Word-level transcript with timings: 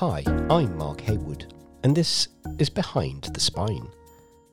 Hi, 0.00 0.22
I'm 0.50 0.76
Mark 0.76 1.00
Haywood, 1.00 1.54
and 1.82 1.96
this 1.96 2.28
is 2.58 2.68
Behind 2.68 3.22
the 3.32 3.40
Spine, 3.40 3.88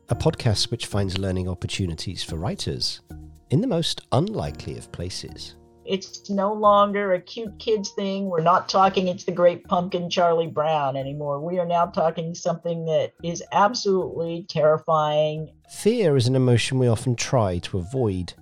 a 0.07 0.15
podcast 0.15 0.71
which 0.71 0.85
finds 0.85 1.17
learning 1.17 1.49
opportunities 1.49 2.23
for 2.23 2.37
writers 2.37 3.01
in 3.49 3.59
the 3.59 3.67
most 3.67 3.99
unlikely 4.13 4.77
of 4.77 4.89
places. 4.93 5.55
It's 5.85 6.29
no 6.29 6.53
longer 6.53 7.11
a 7.11 7.19
cute 7.19 7.59
kids 7.59 7.89
thing. 7.89 8.29
We're 8.29 8.39
not 8.39 8.69
talking 8.69 9.09
it's 9.09 9.25
the 9.25 9.33
great 9.33 9.65
pumpkin 9.65 10.09
Charlie 10.09 10.47
Brown 10.47 10.95
anymore. 10.95 11.41
We 11.41 11.59
are 11.59 11.65
now 11.65 11.87
talking 11.87 12.33
something 12.33 12.85
that 12.85 13.11
is 13.21 13.43
absolutely 13.51 14.45
terrifying. 14.47 15.51
Fear 15.69 16.15
is 16.15 16.27
an 16.27 16.37
emotion 16.37 16.79
we 16.79 16.87
often 16.87 17.17
try 17.17 17.57
to 17.57 17.79
avoid. 17.79 18.33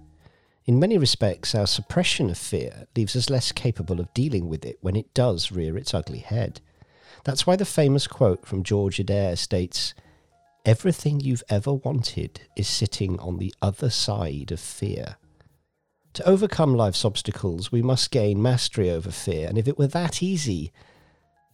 In 0.68 0.79
many 0.79 1.00
respects, 1.00 1.56
our 1.56 1.65
suppression 1.65 2.29
of 2.29 2.38
fear 2.38 2.86
leaves 2.96 3.15
us 3.15 3.32
less 3.32 3.52
capable 3.52 4.00
of 4.00 4.14
dealing 4.14 4.47
with 4.47 4.64
it 4.64 4.78
when 4.82 4.96
it 4.96 5.15
does 5.15 5.52
rear 5.52 5.75
its 5.79 5.96
ugly 5.96 6.20
head. 6.20 6.61
That's 7.24 7.46
why 7.46 7.56
the 7.56 7.66
famous 7.66 8.07
quote 8.07 8.46
from 8.46 8.64
George 8.64 9.00
Adair 9.00 9.36
states 9.36 9.93
Everything 10.64 11.20
you've 11.20 11.43
ever 11.50 11.74
wanted 11.74 12.42
is 12.56 12.68
sitting 12.68 13.20
on 13.20 13.38
the 13.38 13.54
other 13.62 13.89
side 13.89 14.52
of 14.52 14.60
fear. 14.60 15.18
To 16.14 16.28
overcome 16.29 16.76
life's 16.76 17.04
obstacles, 17.04 17.71
we 17.71 17.82
must 17.82 18.12
gain 18.12 18.42
mastery 18.42 18.92
over 18.92 19.12
fear, 19.12 19.48
and 19.48 19.57
if 19.57 19.68
it 19.68 19.79
were 19.79 19.88
that 19.88 20.21
easy, 20.21 20.71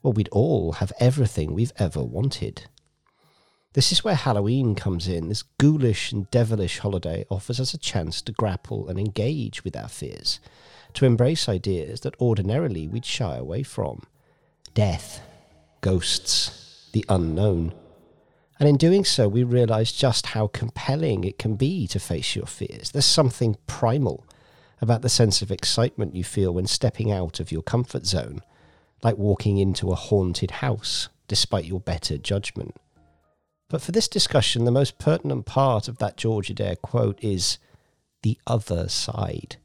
well, 0.01 0.13
we'd 0.13 0.29
all 0.29 0.73
have 0.73 0.91
everything 0.99 1.53
we've 1.53 1.73
ever 1.77 2.03
wanted. 2.03 2.63
This 3.73 3.91
is 3.91 4.03
where 4.03 4.15
Halloween 4.15 4.73
comes 4.73 5.07
in. 5.07 5.29
This 5.29 5.43
ghoulish 5.59 6.11
and 6.11 6.29
devilish 6.31 6.79
holiday 6.79 7.25
offers 7.29 7.59
us 7.59 7.73
a 7.73 7.77
chance 7.77 8.21
to 8.23 8.31
grapple 8.31 8.89
and 8.89 8.99
engage 8.99 9.63
with 9.63 9.75
our 9.75 9.87
fears, 9.87 10.39
to 10.95 11.05
embrace 11.05 11.47
ideas 11.47 12.01
that 12.01 12.19
ordinarily 12.19 12.87
we'd 12.87 13.05
shy 13.05 13.37
away 13.37 13.63
from 13.63 14.01
death, 14.73 15.21
ghosts, 15.87 16.89
the 16.91 17.05
unknown. 17.07 17.73
And 18.59 18.67
in 18.67 18.75
doing 18.75 19.05
so, 19.05 19.29
we 19.29 19.43
realize 19.43 19.93
just 19.93 20.25
how 20.25 20.47
compelling 20.47 21.23
it 21.23 21.39
can 21.39 21.55
be 21.55 21.87
to 21.87 21.97
face 21.97 22.35
your 22.35 22.45
fears. 22.45 22.91
There's 22.91 23.05
something 23.05 23.55
primal 23.67 24.25
about 24.81 25.01
the 25.01 25.07
sense 25.07 25.41
of 25.41 25.49
excitement 25.49 26.13
you 26.13 26.25
feel 26.25 26.53
when 26.53 26.67
stepping 26.67 27.09
out 27.09 27.39
of 27.39 27.53
your 27.53 27.61
comfort 27.61 28.05
zone, 28.05 28.41
like 29.01 29.17
walking 29.17 29.59
into 29.59 29.89
a 29.89 29.95
haunted 29.95 30.51
house 30.51 31.07
despite 31.29 31.63
your 31.63 31.79
better 31.79 32.17
judgment. 32.17 32.75
But 33.69 33.81
for 33.81 33.93
this 33.93 34.09
discussion, 34.09 34.65
the 34.65 34.71
most 34.71 34.99
pertinent 34.99 35.45
part 35.45 35.87
of 35.87 35.99
that 35.99 36.17
George 36.17 36.49
Adair 36.49 36.75
quote 36.75 37.17
is 37.23 37.59
the 38.23 38.37
other 38.45 38.89
side. 38.89 39.55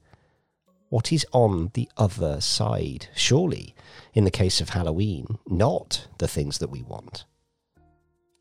What 0.93 1.11
is 1.11 1.25
on 1.33 1.71
the 1.73 1.89
other 1.97 2.39
side? 2.43 3.07
Surely, 3.15 3.75
in 4.12 4.25
the 4.25 4.31
case 4.31 4.61
of 4.61 4.69
Halloween, 4.69 5.39
not 5.48 6.07
the 6.19 6.29
things 6.29 6.59
that 6.59 6.69
we 6.69 6.83
want. 6.83 7.25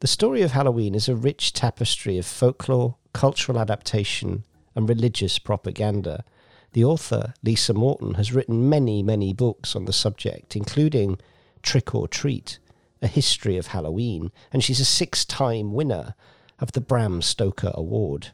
The 0.02 0.08
story 0.08 0.42
of 0.42 0.52
Halloween 0.52 0.94
is 0.94 1.08
a 1.08 1.16
rich 1.16 1.54
tapestry 1.54 2.18
of 2.18 2.26
folklore, 2.26 2.98
cultural 3.14 3.58
adaptation, 3.58 4.44
and 4.76 4.90
religious 4.90 5.40
propaganda. 5.40 6.26
The 6.74 6.84
author, 6.84 7.34
Lisa 7.42 7.74
Morton, 7.74 8.16
has 8.16 8.34
written 8.34 8.68
many, 8.68 9.02
many 9.02 9.32
books 9.32 9.74
on 9.74 9.86
the 9.86 9.94
subject, 9.94 10.58
including 10.58 11.20
Trick 11.64 11.96
or 11.96 12.06
Treat, 12.06 12.60
A 13.02 13.08
History 13.08 13.56
of 13.56 13.68
Halloween, 13.68 14.30
and 14.52 14.62
she's 14.62 14.82
a 14.82 14.86
six 15.00 15.24
time 15.24 15.72
winner 15.72 16.16
of 16.60 16.74
the 16.74 16.82
Bram 16.82 17.22
Stoker 17.22 17.72
Award. 17.76 18.34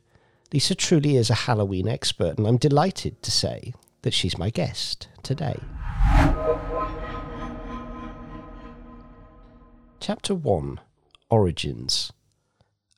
Lisa 0.51 0.73
truly 0.73 1.17
is 1.17 1.29
a 1.29 1.45
Halloween 1.45 1.87
expert, 1.87 2.39
and 2.39 2.47
I'm 2.47 2.57
delighted 2.57 3.21
to 3.21 3.29
say 3.29 3.73
that 4.01 4.13
she's 4.13 4.37
my 4.37 4.49
guest 4.49 5.07
today. 5.23 5.59
Chapter 9.99 10.35
1 10.35 10.79
Origins. 11.29 12.13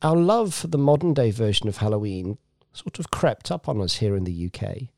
Our 0.01 0.15
love 0.15 0.53
for 0.53 0.67
the 0.67 0.77
modern 0.77 1.13
day 1.13 1.31
version 1.31 1.67
of 1.67 1.77
Halloween 1.77 2.37
sort 2.73 2.99
of 2.99 3.11
crept 3.11 3.51
up 3.51 3.67
on 3.67 3.81
us 3.81 3.95
here 3.95 4.15
in 4.15 4.23
the 4.23 4.51
UK. 4.53 4.89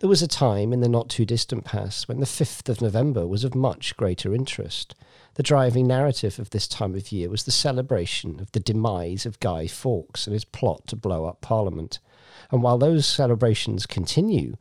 There 0.00 0.08
was 0.08 0.22
a 0.22 0.28
time 0.28 0.72
in 0.72 0.80
the 0.80 0.88
not 0.88 1.08
too 1.08 1.24
distant 1.24 1.64
past 1.64 2.06
when 2.06 2.20
the 2.20 2.26
5th 2.26 2.68
of 2.68 2.80
November 2.80 3.26
was 3.26 3.42
of 3.42 3.56
much 3.56 3.96
greater 3.96 4.32
interest. 4.32 4.94
The 5.34 5.42
driving 5.42 5.88
narrative 5.88 6.38
of 6.38 6.50
this 6.50 6.68
time 6.68 6.94
of 6.94 7.10
year 7.10 7.28
was 7.28 7.44
the 7.44 7.50
celebration 7.50 8.38
of 8.40 8.52
the 8.52 8.60
demise 8.60 9.26
of 9.26 9.40
Guy 9.40 9.66
Fawkes 9.66 10.26
and 10.26 10.34
his 10.34 10.44
plot 10.44 10.86
to 10.86 10.96
blow 10.96 11.26
up 11.26 11.40
Parliament. 11.40 11.98
And 12.52 12.62
while 12.62 12.78
those 12.78 13.06
celebrations 13.06 13.86
continue, 13.86 14.54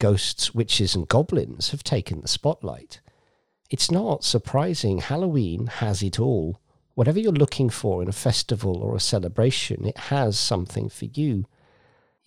ghosts, 0.00 0.52
witches, 0.52 0.96
and 0.96 1.06
goblins 1.06 1.70
have 1.70 1.84
taken 1.84 2.20
the 2.20 2.28
spotlight. 2.28 3.00
It's 3.70 3.90
not 3.90 4.24
surprising 4.24 4.98
Halloween 4.98 5.68
has 5.68 6.02
it 6.02 6.18
all. 6.18 6.58
Whatever 6.94 7.20
you're 7.20 7.30
looking 7.30 7.70
for 7.70 8.02
in 8.02 8.08
a 8.08 8.12
festival 8.12 8.78
or 8.78 8.96
a 8.96 9.00
celebration, 9.00 9.86
it 9.86 9.96
has 9.96 10.36
something 10.36 10.88
for 10.88 11.04
you. 11.04 11.46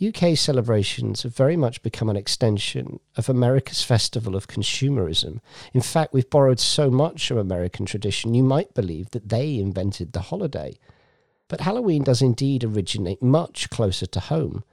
UK 0.02 0.38
celebrations 0.38 1.24
have 1.24 1.36
very 1.36 1.58
much 1.58 1.84
become 1.84 2.10
an 2.10 2.16
extension 2.16 3.00
of 3.16 3.28
America's 3.28 3.84
festival 3.84 4.36
of 4.36 4.48
consumerism. 4.48 5.40
In 5.74 5.82
fact, 5.82 6.14
we've 6.14 6.30
borrowed 6.30 6.60
so 6.60 6.90
much 6.90 7.28
from 7.28 7.38
American 7.38 7.86
tradition, 7.86 8.34
you 8.34 8.44
might 8.44 8.74
believe 8.74 9.12
that 9.12 9.30
they 9.30 9.58
invented 9.58 10.14
the 10.14 10.22
holiday. 10.22 10.78
But 11.48 11.62
Halloween 11.62 12.04
does 12.04 12.22
indeed 12.22 12.64
originate 12.64 13.22
much 13.22 13.70
closer 13.70 14.06
to 14.08 14.20
home, 14.20 14.64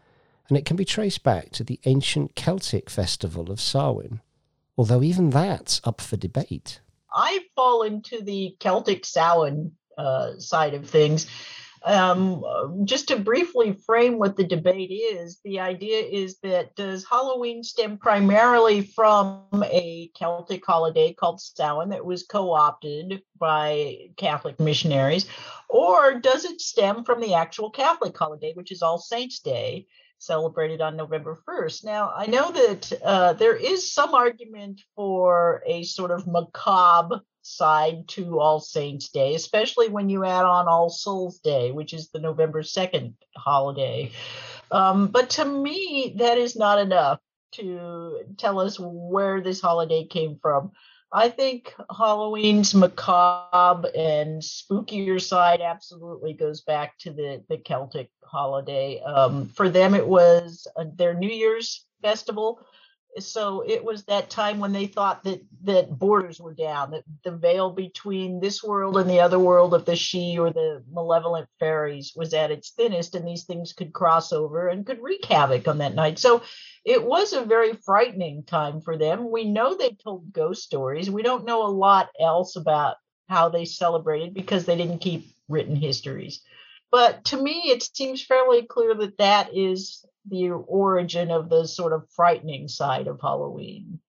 and 0.50 0.58
it 0.58 0.66
can 0.66 0.76
be 0.76 0.84
traced 0.84 1.22
back 1.22 1.50
to 1.52 1.64
the 1.64 1.80
ancient 1.86 2.34
Celtic 2.34 2.90
festival 2.90 3.50
of 3.50 3.60
Samhain, 3.60 4.20
although 4.76 5.02
even 5.02 5.30
that's 5.30 5.80
up 5.84 6.00
for 6.00 6.16
debate. 6.16 6.80
I 7.12 7.40
fall 7.54 7.82
into 7.82 8.20
the 8.20 8.56
Celtic 8.58 9.06
Samhain 9.06 9.72
uh, 9.96 10.38
side 10.38 10.74
of 10.74 10.90
things. 10.90 11.26
Um, 11.82 12.44
just 12.84 13.08
to 13.08 13.16
briefly 13.16 13.72
frame 13.72 14.18
what 14.18 14.36
the 14.36 14.44
debate 14.44 14.90
is, 14.90 15.38
the 15.44 15.60
idea 15.60 16.00
is 16.00 16.38
that 16.40 16.74
does 16.74 17.06
Halloween 17.08 17.62
stem 17.62 17.96
primarily 17.96 18.82
from 18.82 19.46
a 19.64 20.10
Celtic 20.14 20.66
holiday 20.66 21.14
called 21.14 21.40
Samhain 21.40 21.88
that 21.90 22.04
was 22.04 22.24
co 22.24 22.52
opted 22.52 23.22
by 23.38 24.10
Catholic 24.16 24.60
missionaries, 24.60 25.26
or 25.68 26.20
does 26.20 26.44
it 26.44 26.60
stem 26.60 27.04
from 27.04 27.20
the 27.20 27.34
actual 27.34 27.70
Catholic 27.70 28.18
holiday, 28.18 28.52
which 28.52 28.72
is 28.72 28.82
All 28.82 28.98
Saints' 28.98 29.38
Day? 29.38 29.86
Celebrated 30.20 30.80
on 30.80 30.96
November 30.96 31.38
1st. 31.48 31.84
Now, 31.84 32.12
I 32.14 32.26
know 32.26 32.52
that 32.52 32.92
uh, 33.02 33.32
there 33.32 33.56
is 33.56 33.92
some 33.92 34.14
argument 34.14 34.82
for 34.94 35.62
a 35.66 35.82
sort 35.82 36.10
of 36.10 36.26
macabre 36.26 37.22
side 37.42 38.06
to 38.08 38.38
All 38.38 38.60
Saints 38.60 39.08
Day, 39.08 39.34
especially 39.34 39.88
when 39.88 40.08
you 40.08 40.24
add 40.24 40.44
on 40.44 40.68
All 40.68 40.90
Souls 40.90 41.40
Day, 41.40 41.72
which 41.72 41.94
is 41.94 42.10
the 42.10 42.20
November 42.20 42.62
2nd 42.62 43.14
holiday. 43.34 44.12
Um, 44.70 45.08
but 45.08 45.30
to 45.30 45.44
me, 45.44 46.14
that 46.18 46.38
is 46.38 46.54
not 46.54 46.78
enough 46.78 47.18
to 47.52 48.20
tell 48.36 48.60
us 48.60 48.78
where 48.78 49.40
this 49.40 49.60
holiday 49.60 50.04
came 50.04 50.38
from. 50.40 50.72
I 51.12 51.28
think 51.28 51.74
Halloween's 51.96 52.74
macabre 52.74 53.90
and 53.96 54.40
spookier 54.40 55.20
side 55.20 55.60
absolutely 55.60 56.34
goes 56.34 56.60
back 56.60 56.98
to 57.00 57.12
the, 57.12 57.42
the 57.48 57.58
Celtic 57.58 58.10
holiday. 58.22 59.00
Um, 59.00 59.48
for 59.48 59.68
them, 59.68 59.94
it 59.94 60.06
was 60.06 60.68
uh, 60.76 60.84
their 60.94 61.14
New 61.14 61.28
Year's 61.28 61.84
festival 62.00 62.60
so 63.18 63.64
it 63.66 63.84
was 63.84 64.04
that 64.04 64.30
time 64.30 64.58
when 64.58 64.72
they 64.72 64.86
thought 64.86 65.24
that 65.24 65.42
that 65.64 65.98
borders 65.98 66.40
were 66.40 66.54
down 66.54 66.92
that 66.92 67.04
the 67.24 67.32
veil 67.32 67.70
between 67.70 68.40
this 68.40 68.62
world 68.62 68.96
and 68.96 69.10
the 69.10 69.20
other 69.20 69.38
world 69.38 69.74
of 69.74 69.84
the 69.84 69.92
sidhe 69.92 70.38
or 70.38 70.50
the 70.50 70.82
malevolent 70.90 71.48
fairies 71.58 72.12
was 72.14 72.32
at 72.34 72.50
its 72.50 72.70
thinnest 72.70 73.14
and 73.14 73.26
these 73.26 73.44
things 73.44 73.72
could 73.72 73.92
cross 73.92 74.32
over 74.32 74.68
and 74.68 74.86
could 74.86 75.02
wreak 75.02 75.24
havoc 75.24 75.66
on 75.66 75.78
that 75.78 75.94
night. 75.94 76.18
So 76.18 76.42
it 76.84 77.04
was 77.04 77.32
a 77.32 77.44
very 77.44 77.74
frightening 77.74 78.44
time 78.44 78.80
for 78.80 78.96
them. 78.96 79.30
We 79.30 79.44
know 79.44 79.74
they 79.74 79.90
told 79.90 80.32
ghost 80.32 80.62
stories. 80.62 81.10
We 81.10 81.22
don't 81.22 81.44
know 81.44 81.66
a 81.66 81.68
lot 81.68 82.10
else 82.20 82.56
about 82.56 82.96
how 83.28 83.48
they 83.48 83.64
celebrated 83.64 84.34
because 84.34 84.64
they 84.64 84.76
didn't 84.76 84.98
keep 84.98 85.34
written 85.48 85.76
histories 85.76 86.42
but 86.90 87.24
to 87.26 87.40
me 87.40 87.70
it 87.70 87.82
seems 87.94 88.22
fairly 88.22 88.62
clear 88.62 88.94
that 88.94 89.18
that 89.18 89.54
is 89.54 90.04
the 90.28 90.50
origin 90.50 91.30
of 91.30 91.48
the 91.48 91.66
sort 91.66 91.92
of 91.92 92.08
frightening 92.10 92.68
side 92.68 93.06
of 93.06 93.20
Halloween. 93.20 94.00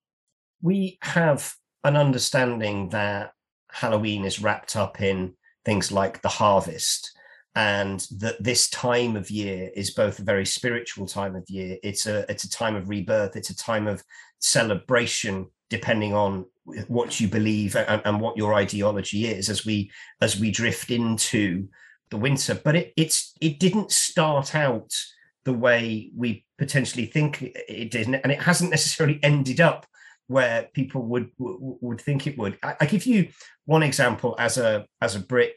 We 0.61 0.97
have 1.01 1.53
an 1.83 1.95
understanding 1.95 2.89
that 2.89 3.33
Halloween 3.71 4.25
is 4.25 4.41
wrapped 4.41 4.75
up 4.75 5.01
in 5.01 5.33
things 5.65 5.91
like 5.91 6.21
the 6.21 6.29
harvest 6.29 7.11
and 7.55 8.07
that 8.19 8.41
this 8.41 8.69
time 8.69 9.15
of 9.15 9.29
year 9.29 9.69
is 9.75 9.91
both 9.91 10.19
a 10.19 10.23
very 10.23 10.45
spiritual 10.45 11.05
time 11.05 11.35
of 11.35 11.43
year 11.49 11.77
it's 11.83 12.05
a 12.05 12.25
it's 12.31 12.45
a 12.45 12.49
time 12.49 12.75
of 12.75 12.87
rebirth 12.87 13.35
it's 13.35 13.49
a 13.49 13.55
time 13.55 13.87
of 13.87 14.01
celebration 14.39 15.45
depending 15.69 16.13
on 16.13 16.45
what 16.87 17.19
you 17.19 17.27
believe 17.27 17.75
and, 17.75 18.01
and 18.05 18.21
what 18.21 18.37
your 18.37 18.53
ideology 18.53 19.25
is 19.25 19.49
as 19.49 19.65
we 19.65 19.91
as 20.21 20.39
we 20.39 20.49
drift 20.49 20.91
into 20.91 21.67
the 22.11 22.17
winter 22.17 22.53
but 22.53 22.75
it 22.75 22.93
it's 22.95 23.33
it 23.41 23.59
didn't 23.59 23.91
start 23.91 24.53
out 24.53 24.91
the 25.45 25.53
way 25.53 26.11
we 26.15 26.45
potentially 26.57 27.05
think 27.05 27.41
it 27.41 27.89
did, 27.89 28.07
and 28.07 28.31
it 28.31 28.41
hasn't 28.41 28.69
necessarily 28.69 29.19
ended 29.23 29.59
up 29.59 29.85
where 30.27 30.69
people 30.73 31.01
would 31.01 31.29
would 31.37 31.99
think 31.99 32.27
it 32.27 32.37
would. 32.37 32.57
I, 32.63 32.75
I 32.81 32.85
give 32.85 33.05
you 33.05 33.29
one 33.65 33.83
example 33.83 34.35
as 34.39 34.57
a 34.57 34.85
as 35.01 35.15
a 35.15 35.19
Brit, 35.19 35.55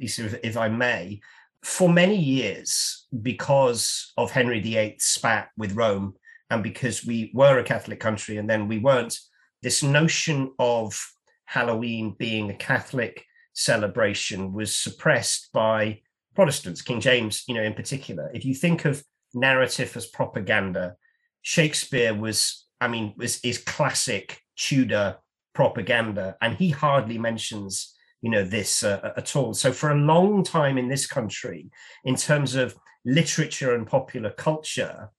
Lisa, 0.00 0.26
if, 0.26 0.40
if 0.42 0.56
I 0.56 0.68
may. 0.68 1.20
For 1.62 1.88
many 1.88 2.16
years, 2.16 3.06
because 3.22 4.12
of 4.16 4.30
Henry 4.30 4.60
VIII's 4.60 5.04
spat 5.04 5.48
with 5.56 5.74
Rome, 5.74 6.14
and 6.48 6.62
because 6.62 7.04
we 7.04 7.32
were 7.34 7.58
a 7.58 7.64
Catholic 7.64 7.98
country 7.98 8.36
and 8.36 8.48
then 8.48 8.68
we 8.68 8.78
weren't, 8.78 9.18
this 9.62 9.82
notion 9.82 10.52
of 10.60 10.96
Halloween 11.44 12.14
being 12.18 12.50
a 12.50 12.54
Catholic 12.54 13.24
celebration 13.56 14.52
was 14.52 14.74
suppressed 14.74 15.48
by 15.52 16.00
Protestants, 16.34 16.82
King 16.82 17.00
James, 17.00 17.42
you 17.48 17.54
know, 17.54 17.62
in 17.62 17.72
particular. 17.72 18.30
If 18.34 18.44
you 18.44 18.54
think 18.54 18.84
of 18.84 19.02
narrative 19.32 19.96
as 19.96 20.06
propaganda, 20.06 20.96
Shakespeare 21.40 22.14
was, 22.14 22.66
I 22.80 22.88
mean, 22.88 23.14
was 23.16 23.40
is 23.40 23.58
classic 23.58 24.40
Tudor 24.56 25.16
propaganda, 25.54 26.36
and 26.42 26.54
he 26.54 26.68
hardly 26.70 27.16
mentions, 27.16 27.94
you 28.20 28.30
know, 28.30 28.44
this 28.44 28.84
uh, 28.84 29.12
at 29.16 29.34
all. 29.34 29.54
So 29.54 29.72
for 29.72 29.90
a 29.90 29.94
long 29.96 30.44
time 30.44 30.76
in 30.76 30.88
this 30.88 31.06
country, 31.06 31.70
in 32.04 32.14
terms 32.14 32.54
of 32.54 32.76
literature 33.06 33.74
and 33.74 33.86
popular 33.86 34.30
culture, 34.30 35.10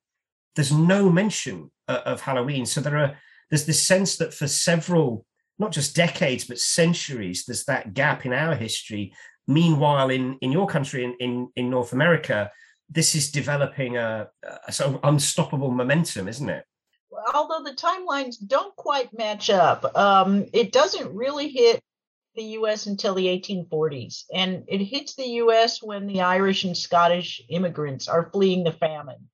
there's 0.56 0.72
no 0.72 1.10
mention 1.10 1.72
uh, 1.88 2.02
of 2.06 2.22
Halloween. 2.22 2.68
So 2.68 2.82
there 2.82 2.98
are 2.98 3.18
there's 3.50 3.66
this 3.66 3.82
sense 3.82 4.18
that 4.18 4.34
for 4.34 4.48
several, 4.48 5.26
not 5.60 5.72
just 5.72 5.96
decades 5.96 6.46
but 6.46 6.60
centuries, 6.60 7.46
there's 7.46 7.66
that 7.66 7.94
gap 7.94 8.26
in 8.26 8.34
our 8.34 8.56
history. 8.56 9.14
Meanwhile, 9.48 10.10
in 10.10 10.38
in 10.42 10.52
your 10.52 10.68
country, 10.68 11.04
in 11.04 11.16
in, 11.20 11.50
in 11.56 11.70
North 11.70 11.94
America, 11.94 12.52
this 12.90 13.16
is 13.16 13.32
developing 13.32 13.98
a, 13.98 14.30
a 14.68 14.72
sort 14.72 14.94
of 14.94 15.00
unstoppable 15.04 15.72
momentum, 15.72 16.28
isn't 16.28 16.50
it? 16.50 16.66
Although 17.34 17.64
the 17.64 17.76
timelines 17.76 18.36
don't 18.46 18.76
quite 18.76 19.18
match 19.18 19.50
up, 19.50 19.96
um, 19.98 20.46
it 20.54 20.72
doesn't 20.72 21.14
really 21.16 21.50
hit 21.50 21.82
the 22.36 22.44
US 22.44 22.86
until 22.86 23.16
the 23.16 23.26
1840s. 23.26 24.24
And 24.34 24.64
it 24.68 24.80
hits 24.80 25.16
the 25.16 25.28
US 25.42 25.82
when 25.82 26.08
the 26.08 26.22
Irish 26.22 26.64
and 26.64 26.78
Scottish 26.78 27.42
immigrants 27.50 28.08
are 28.08 28.30
fleeing 28.32 28.64
the 28.64 28.72
famine 28.72 29.28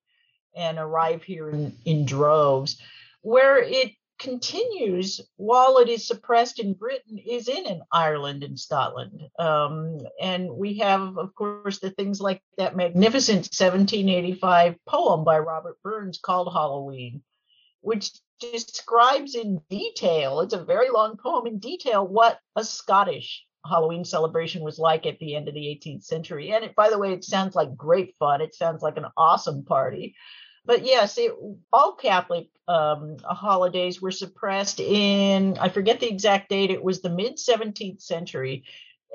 and 0.55 0.79
arrive 0.79 1.23
here 1.23 1.49
in, 1.49 1.75
in 1.85 2.05
droves. 2.05 2.81
Where 3.21 3.57
it 3.61 3.91
continues 4.19 5.19
while 5.35 5.77
it 5.77 5.89
is 5.89 6.07
suppressed 6.07 6.59
in 6.59 6.73
Britain 6.73 7.17
is 7.17 7.47
in, 7.47 7.65
in 7.65 7.81
Ireland 7.91 8.43
and 8.43 8.59
Scotland. 8.59 9.21
Um, 9.37 9.99
and 10.21 10.49
we 10.51 10.77
have, 10.77 11.17
of 11.17 11.35
course, 11.35 11.79
the 11.79 11.91
things 11.91 12.21
like 12.21 12.41
that 12.57 12.75
magnificent 12.75 13.49
1785 13.53 14.75
poem 14.87 15.23
by 15.23 15.39
Robert 15.39 15.77
Burns 15.83 16.19
called 16.23 16.53
Halloween, 16.53 17.21
which 17.81 18.11
describes 18.39 19.35
in 19.35 19.61
detail, 19.69 20.41
it's 20.41 20.53
a 20.53 20.63
very 20.63 20.89
long 20.89 21.17
poem 21.17 21.47
in 21.47 21.59
detail, 21.59 22.05
what 22.05 22.39
a 22.55 22.63
Scottish 22.63 23.45
Halloween 23.65 24.03
celebration 24.03 24.61
was 24.61 24.77
like 24.77 25.05
at 25.05 25.19
the 25.19 25.35
end 25.35 25.47
of 25.47 25.53
the 25.53 25.61
18th 25.61 26.03
century. 26.03 26.51
And 26.51 26.65
it, 26.65 26.75
by 26.75 26.89
the 26.89 26.99
way, 26.99 27.13
it 27.13 27.23
sounds 27.23 27.55
like 27.55 27.77
great 27.77 28.15
fun. 28.19 28.41
It 28.41 28.53
sounds 28.53 28.81
like 28.81 28.97
an 28.97 29.05
awesome 29.15 29.63
party. 29.63 30.15
But 30.65 30.85
yes, 30.85 31.17
it, 31.17 31.33
all 31.71 31.93
Catholic 31.93 32.47
um, 32.67 33.17
holidays 33.23 34.01
were 34.01 34.11
suppressed 34.11 34.79
in, 34.79 35.57
I 35.59 35.69
forget 35.69 35.99
the 35.99 36.09
exact 36.09 36.49
date, 36.49 36.71
it 36.71 36.83
was 36.83 37.01
the 37.01 37.09
mid 37.09 37.37
17th 37.37 38.01
century. 38.01 38.63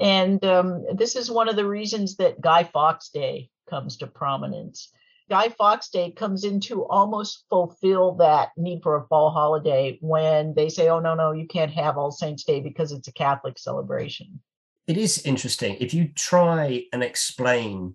And 0.00 0.44
um, 0.44 0.84
this 0.94 1.16
is 1.16 1.30
one 1.30 1.48
of 1.48 1.56
the 1.56 1.66
reasons 1.66 2.16
that 2.16 2.40
Guy 2.40 2.64
Fawkes 2.64 3.08
Day 3.08 3.50
comes 3.68 3.96
to 3.98 4.06
prominence. 4.06 4.92
Guy 5.28 5.48
Fawkes 5.50 5.90
Day 5.90 6.10
comes 6.10 6.44
in 6.44 6.60
to 6.60 6.86
almost 6.86 7.44
fulfill 7.50 8.14
that 8.14 8.50
need 8.56 8.82
for 8.82 8.96
a 8.96 9.06
fall 9.08 9.30
holiday 9.30 9.98
when 10.00 10.54
they 10.54 10.68
say, 10.68 10.88
oh, 10.88 11.00
no, 11.00 11.14
no, 11.14 11.32
you 11.32 11.46
can't 11.46 11.72
have 11.72 11.98
All 11.98 12.10
Saints 12.10 12.44
Day 12.44 12.60
because 12.60 12.92
it's 12.92 13.08
a 13.08 13.12
Catholic 13.12 13.58
celebration. 13.58 14.40
It 14.86 14.96
is 14.96 15.18
interesting. 15.26 15.76
If 15.80 15.92
you 15.92 16.08
try 16.14 16.84
and 16.92 17.02
explain 17.02 17.94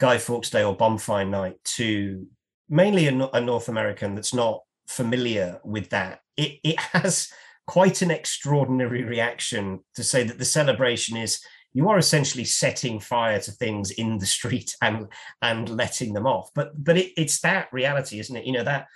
Guy 0.00 0.16
Fawkes 0.16 0.48
Day 0.50 0.64
or 0.64 0.74
Bonfire 0.74 1.26
Night 1.26 1.62
to 1.76 2.26
mainly 2.68 3.08
a, 3.08 3.30
a 3.32 3.40
North 3.40 3.68
American 3.68 4.14
that's 4.14 4.34
not 4.34 4.62
familiar 4.86 5.60
with 5.64 5.90
that, 5.90 6.20
it, 6.36 6.58
it 6.62 6.78
has 6.78 7.32
quite 7.66 8.02
an 8.02 8.10
extraordinary 8.10 9.04
reaction 9.04 9.80
to 9.94 10.04
say 10.04 10.22
that 10.24 10.38
the 10.38 10.44
celebration 10.44 11.16
is 11.16 11.40
you 11.76 11.88
are 11.88 11.98
essentially 11.98 12.44
setting 12.44 13.00
fire 13.00 13.40
to 13.40 13.50
things 13.50 13.90
in 13.90 14.18
the 14.18 14.26
street 14.26 14.74
and 14.82 15.08
and 15.42 15.68
letting 15.68 16.14
them 16.14 16.26
off. 16.26 16.50
But 16.54 16.72
but 16.82 16.96
it, 16.96 17.12
it's 17.16 17.40
that 17.40 17.72
reality 17.72 18.18
isn't 18.20 18.36
it? 18.36 18.46
You 18.46 18.52
know 18.52 18.64
that 18.64 18.86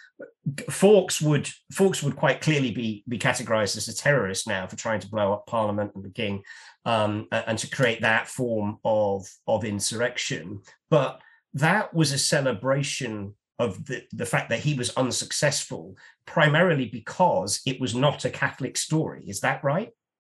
Fawkes 0.71 1.21
would 1.21 1.49
Fawkes 1.73 2.03
would 2.03 2.17
quite 2.17 2.41
clearly 2.41 2.71
be 2.71 3.05
be 3.09 3.19
categorized 3.19 3.77
as 3.77 3.89
a 3.89 3.97
terrorist 3.97 4.47
now 4.47 4.67
for 4.67 4.77
trying 4.77 5.01
to 5.01 5.11
blow 5.11 5.33
up 5.33 5.47
parliament 5.47 5.93
and 5.95 6.05
the 6.05 6.11
king 6.11 6.43
um, 6.85 7.27
and 7.31 7.59
to 7.59 7.71
create 7.71 8.01
that 8.01 8.29
form 8.29 8.79
of 8.85 9.27
of 9.47 9.65
insurrection. 9.65 10.61
But 10.89 11.21
that 11.55 11.93
was 11.93 12.13
a 12.13 12.19
celebration 12.19 13.35
of 13.59 13.85
the, 13.87 14.05
the 14.13 14.27
fact 14.27 14.51
that 14.51 14.61
he 14.61 14.75
was 14.75 14.97
unsuccessful 14.97 15.97
primarily 16.27 16.87
because 16.87 17.61
it 17.67 17.81
was 17.81 17.95
not 17.95 18.25
a 18.25 18.31
Catholic 18.31 18.77
story. 18.77 19.25
Is 19.27 19.41
that 19.41 19.65
right? 19.65 19.91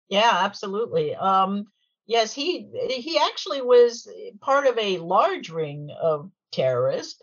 Yeah, 0.09 0.31
absolutely. 0.33 1.15
Um, 1.15 1.67
yes, 2.07 2.33
he 2.33 2.67
he 2.89 3.19
actually 3.19 3.61
was 3.61 4.09
part 4.41 4.67
of 4.67 4.77
a 4.77 4.97
large 4.97 5.49
ring 5.49 5.89
of 6.01 6.31
terrorists 6.51 7.21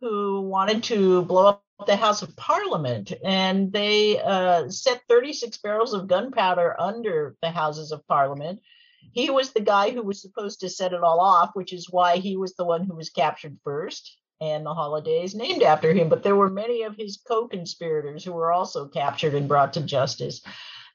who 0.00 0.42
wanted 0.42 0.84
to 0.84 1.22
blow 1.22 1.46
up 1.46 1.64
the 1.86 1.96
House 1.96 2.22
of 2.22 2.36
Parliament, 2.36 3.12
and 3.24 3.72
they 3.72 4.20
uh, 4.20 4.68
set 4.68 5.02
36 5.08 5.58
barrels 5.58 5.94
of 5.94 6.08
gunpowder 6.08 6.76
under 6.78 7.36
the 7.42 7.50
Houses 7.50 7.90
of 7.90 8.06
Parliament. 8.06 8.60
He 9.12 9.30
was 9.30 9.52
the 9.52 9.60
guy 9.60 9.90
who 9.90 10.02
was 10.02 10.20
supposed 10.20 10.60
to 10.60 10.68
set 10.68 10.92
it 10.92 11.02
all 11.02 11.20
off, 11.20 11.50
which 11.54 11.72
is 11.72 11.90
why 11.90 12.18
he 12.18 12.36
was 12.36 12.54
the 12.54 12.64
one 12.64 12.84
who 12.84 12.94
was 12.94 13.10
captured 13.10 13.56
first 13.64 14.17
and 14.40 14.64
the 14.64 14.74
holidays 14.74 15.34
named 15.34 15.62
after 15.62 15.92
him. 15.92 16.08
But 16.08 16.22
there 16.22 16.36
were 16.36 16.50
many 16.50 16.82
of 16.82 16.96
his 16.96 17.18
co 17.26 17.48
conspirators 17.48 18.24
who 18.24 18.32
were 18.32 18.52
also 18.52 18.88
captured 18.88 19.34
and 19.34 19.48
brought 19.48 19.72
to 19.74 19.80
justice. 19.80 20.40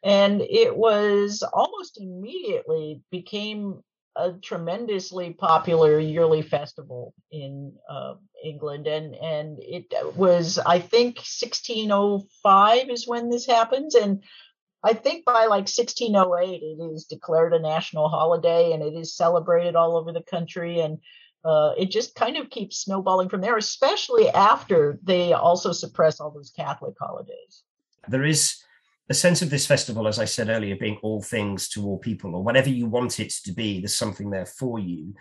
And 0.04 0.42
it 0.42 0.75
was 0.75 1.44
almost 1.54 2.00
immediately 2.00 3.01
became 3.10 3.84
a 4.16 4.34
tremendously 4.34 5.34
popular 5.34 6.00
yearly 6.00 6.42
festival 6.42 7.13
in 7.31 7.74
uh, 7.90 8.16
England, 8.44 8.88
and 8.88 9.16
and 9.16 9.57
it 9.60 9.92
was 10.16 10.60
I 10.60 10.80
think 10.80 11.18
1605 11.18 12.89
is 12.89 13.08
when 13.08 13.29
this 13.29 13.48
happens, 13.48 13.96
and 13.96 14.24
I 14.84 14.94
think 14.94 15.25
by 15.25 15.46
like 15.46 15.67
1608 15.67 16.62
it 16.62 16.84
is 16.94 17.06
declared 17.06 17.53
a 17.53 17.60
national 17.60 18.10
holiday, 18.10 18.74
and 18.74 18.84
it 18.84 18.94
is 18.94 19.15
celebrated 19.15 19.75
all 19.75 19.98
over 19.98 20.12
the 20.12 20.24
country, 20.24 20.82
and 20.82 21.00
uh, 21.45 21.73
it 21.77 21.91
just 21.91 22.15
kind 22.15 22.38
of 22.38 22.50
keeps 22.50 22.79
snowballing 22.79 23.29
from 23.29 23.41
there, 23.41 23.57
especially 23.57 24.29
after 24.29 25.00
they 25.03 25.33
also 25.33 25.71
suppress 25.71 26.19
all 26.19 26.31
those 26.31 26.51
Catholic 26.51 26.95
holidays. 27.00 27.63
There 28.07 28.23
is 28.23 28.63
a 29.09 29.13
sense 29.13 29.41
of 29.41 29.50
this 29.50 29.65
festival, 29.65 30.07
as 30.07 30.19
I 30.19 30.25
said 30.25 30.50
earlier, 30.50 30.75
being 30.75 30.97
all 31.03 31.21
things 31.21 31.67
to 31.69 31.85
all 31.85 31.97
people, 31.97 32.35
or 32.35 32.43
whatever 32.43 32.69
you 32.69 32.85
want 32.85 33.19
it 33.19 33.31
to 33.45 33.51
be, 33.51 33.79
there's 33.79 33.95
something 33.95 34.29
there 34.29 34.45
for 34.45 34.79
you. 34.79 35.13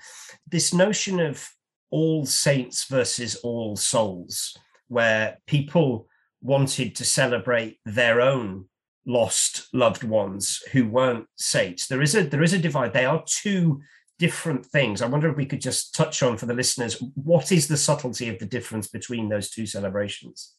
This 0.49 0.73
notion 0.73 1.19
of 1.21 1.49
all 1.91 2.25
saints 2.25 2.85
versus 2.85 3.37
all 3.37 3.77
souls, 3.77 4.57
where 4.89 5.39
people 5.47 6.07
wanted 6.41 6.95
to 6.97 7.05
celebrate 7.05 7.79
their 7.85 8.21
own 8.21 8.67
lost 9.05 9.69
loved 9.73 10.05
ones 10.05 10.63
who 10.73 10.89
weren't 10.89 11.27
saints. 11.37 11.89
There 11.89 12.03
is 12.03 12.15
a 12.15 12.23
there 12.23 12.43
is 12.43 12.53
a 12.53 12.59
divide. 12.59 12.93
They 12.93 13.05
are 13.05 13.25
two 13.27 13.81
different 14.19 14.67
things. 14.67 15.03
I 15.03 15.07
wonder 15.07 15.29
if 15.31 15.37
we 15.37 15.47
could 15.47 15.61
just 15.61 15.95
touch 15.95 16.23
on 16.23 16.37
for 16.37 16.47
the 16.47 16.55
listeners 16.55 17.03
what 17.15 17.53
is 17.53 17.69
the 17.69 17.77
subtlety 17.77 18.29
of 18.29 18.39
the 18.39 18.47
difference 18.47 18.89
between 18.89 19.29
those 19.29 19.51
two 19.51 19.67
celebrations? 19.67 20.55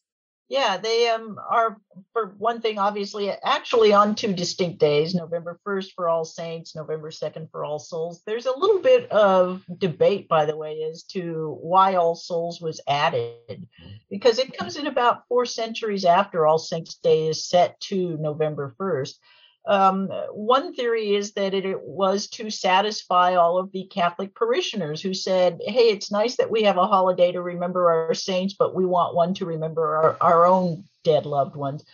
Yeah, 0.50 0.78
they 0.78 1.10
um, 1.10 1.40
are, 1.50 1.78
for 2.12 2.36
one 2.38 2.62
thing, 2.62 2.78
obviously, 2.78 3.32
actually 3.32 3.94
on 3.94 4.14
two 4.14 4.34
distinct 4.34 4.78
days 4.78 5.16
November 5.16 5.60
1st 5.66 5.94
for 5.96 6.10
All 6.10 6.26
Saints, 6.26 6.76
November 6.76 7.10
2nd 7.10 7.50
for 7.50 7.64
All 7.64 7.80
Souls. 7.80 8.22
There's 8.28 8.46
a 8.46 8.56
little 8.56 8.80
bit 8.80 9.10
of 9.10 9.64
debate, 9.78 10.28
by 10.28 10.46
the 10.46 10.58
way, 10.58 10.84
as 10.84 11.04
to 11.06 11.58
why 11.62 11.96
All 11.96 12.16
Souls 12.16 12.60
was 12.60 12.82
added, 12.88 13.68
because 14.10 14.38
it 14.38 14.56
comes 14.56 14.76
in 14.76 14.86
about 14.86 15.24
four 15.28 15.46
centuries 15.46 16.06
after 16.06 16.46
All 16.46 16.60
Saints 16.60 16.96
Day 16.96 17.30
is 17.30 17.48
set 17.48 17.80
to 17.82 18.18
November 18.18 18.76
1st. 18.78 19.16
Um, 19.66 20.10
one 20.32 20.74
theory 20.74 21.16
is 21.16 21.34
that 21.34 21.54
it, 21.54 21.66
it, 21.66 21.82
was 21.82 22.28
to 22.32 22.50
satisfy 22.50 23.36
all 23.36 23.58
of 23.58 23.72
the 23.72 23.86
Catholic 23.86 24.36
parishioners 24.36 25.02
who 25.02 25.14
said, 25.14 25.60
Hey, 25.66 25.90
it's 25.90 26.12
nice 26.12 26.36
that 26.38 26.52
we 26.52 26.64
have 26.64 26.78
a 26.78 26.88
holiday 26.88 27.32
to 27.32 27.42
remember 27.42 27.90
our 27.90 28.14
saints, 28.14 28.56
but 28.60 28.76
we 28.76 28.86
want 28.86 29.16
one 29.16 29.34
to 29.36 29.46
remember 29.46 29.96
our, 29.96 30.18
our 30.20 30.46
own 30.46 30.84
dead 31.06 31.26
loved 31.26 31.56
ones. 31.56 31.86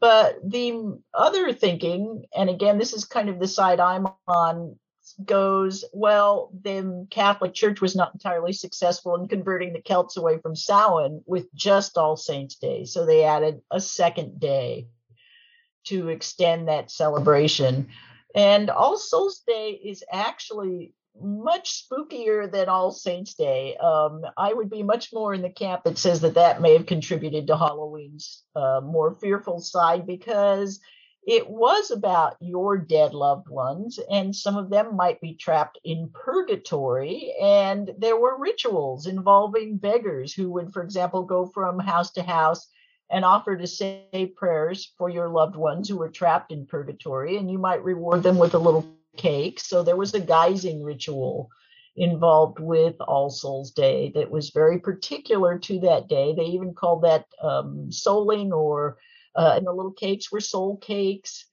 But 0.00 0.38
the 0.42 0.98
other 1.12 1.52
thinking, 1.52 2.24
and 2.34 2.48
again, 2.48 2.78
this 2.78 2.92
is 2.92 3.04
kind 3.04 3.28
of 3.28 3.38
the 3.38 3.48
side 3.48 3.80
I'm 3.80 4.06
on, 4.26 4.78
goes, 5.24 5.84
well, 5.92 6.50
the 6.62 7.06
Catholic 7.10 7.52
Church 7.52 7.80
was 7.80 7.96
not 7.96 8.14
entirely 8.14 8.52
successful 8.52 9.16
in 9.16 9.28
converting 9.28 9.72
the 9.72 9.82
Celts 9.82 10.16
away 10.16 10.38
from 10.38 10.54
Samhain 10.54 11.22
with 11.26 11.52
just 11.54 11.98
All 11.98 12.16
Saints 12.16 12.56
Day. 12.56 12.84
So 12.84 13.04
they 13.04 13.24
added 13.24 13.60
a 13.70 13.80
second 13.80 14.38
day 14.38 14.86
to 15.88 16.08
extend 16.08 16.68
that 16.68 16.90
celebration. 16.90 17.88
And 18.34 18.70
All 18.70 18.96
Souls 18.98 19.42
Day 19.46 19.70
is 19.72 20.04
actually 20.12 20.92
much 21.20 21.84
spookier 21.84 22.50
than 22.50 22.68
All 22.68 22.90
Saints 22.90 23.34
Day. 23.34 23.76
Um, 23.76 24.22
I 24.36 24.52
would 24.52 24.70
be 24.70 24.82
much 24.82 25.12
more 25.12 25.34
in 25.34 25.42
the 25.42 25.50
camp 25.50 25.84
that 25.84 25.98
says 25.98 26.20
that 26.20 26.34
that 26.34 26.60
may 26.60 26.74
have 26.74 26.86
contributed 26.86 27.46
to 27.46 27.56
Halloween's 27.56 28.44
uh, 28.54 28.80
more 28.82 29.14
fearful 29.14 29.60
side 29.60 30.06
because 30.06 30.80
it 31.26 31.48
was 31.48 31.90
about 31.90 32.36
your 32.40 32.78
dead 32.78 33.12
loved 33.12 33.50
ones, 33.50 33.98
and 34.10 34.34
some 34.34 34.56
of 34.56 34.70
them 34.70 34.96
might 34.96 35.20
be 35.20 35.34
trapped 35.34 35.78
in 35.84 36.10
purgatory. 36.14 37.34
And 37.38 37.90
there 37.98 38.16
were 38.16 38.38
rituals 38.38 39.06
involving 39.06 39.76
beggars 39.76 40.32
who 40.32 40.50
would, 40.52 40.72
for 40.72 40.82
example, 40.82 41.24
go 41.24 41.46
from 41.46 41.80
house 41.80 42.12
to 42.12 42.22
house 42.22 42.66
and 43.10 43.24
offer 43.24 43.56
to 43.56 43.66
say 43.66 44.32
prayers 44.36 44.92
for 44.98 45.08
your 45.08 45.28
loved 45.28 45.56
ones 45.56 45.88
who 45.88 45.96
were 45.96 46.10
trapped 46.10 46.52
in 46.52 46.66
purgatory, 46.66 47.36
and 47.36 47.50
you 47.50 47.58
might 47.58 47.82
reward 47.82 48.22
them 48.22 48.38
with 48.38 48.54
a 48.54 48.58
little 48.58 48.86
cake. 49.16 49.60
So 49.60 49.82
there 49.82 49.96
was 49.96 50.14
a 50.14 50.20
guising 50.20 50.84
ritual 50.84 51.50
involved 51.96 52.60
with 52.60 52.94
All 53.00 53.30
Souls 53.30 53.72
Day 53.72 54.12
that 54.14 54.30
was 54.30 54.50
very 54.50 54.78
particular 54.78 55.58
to 55.58 55.80
that 55.80 56.08
day. 56.08 56.34
They 56.34 56.44
even 56.44 56.74
called 56.74 57.02
that 57.02 57.26
um, 57.42 57.88
souling, 57.90 58.52
or 58.52 58.98
uh, 59.34 59.54
and 59.56 59.66
the 59.66 59.72
little 59.72 59.92
cakes 59.92 60.30
were 60.30 60.40
soul 60.40 60.76
cakes. 60.76 61.46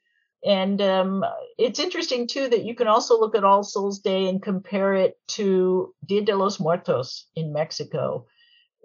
And 0.45 0.79
um, 0.81 1.25
it's 1.57 1.79
interesting 1.79 2.27
too 2.27 2.47
that 2.49 2.65
you 2.65 2.75
can 2.75 2.87
also 2.87 3.19
look 3.19 3.35
at 3.35 3.43
All 3.43 3.63
Souls 3.63 3.99
Day 3.99 4.27
and 4.27 4.41
compare 4.41 4.93
it 4.93 5.17
to 5.29 5.93
Dia 6.05 6.21
de 6.21 6.35
los 6.35 6.59
Muertos 6.59 7.25
in 7.35 7.51
Mexico 7.51 8.27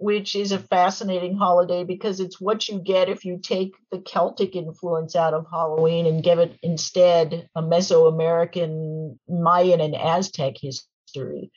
which 0.01 0.35
is 0.35 0.51
a 0.51 0.57
fascinating 0.57 1.37
holiday 1.37 1.83
because 1.83 2.19
it's 2.19 2.41
what 2.41 2.67
you 2.67 2.79
get 2.79 3.07
if 3.07 3.23
you 3.23 3.37
take 3.37 3.75
the 3.91 3.99
Celtic 3.99 4.55
influence 4.55 5.15
out 5.15 5.35
of 5.35 5.45
Halloween 5.51 6.07
and 6.07 6.23
give 6.23 6.39
it 6.39 6.57
instead 6.63 7.47
a 7.55 7.61
Mesoamerican, 7.61 9.19
Mayan, 9.29 9.79
and 9.79 9.95
Aztec 9.95 10.55
history. 10.59 11.51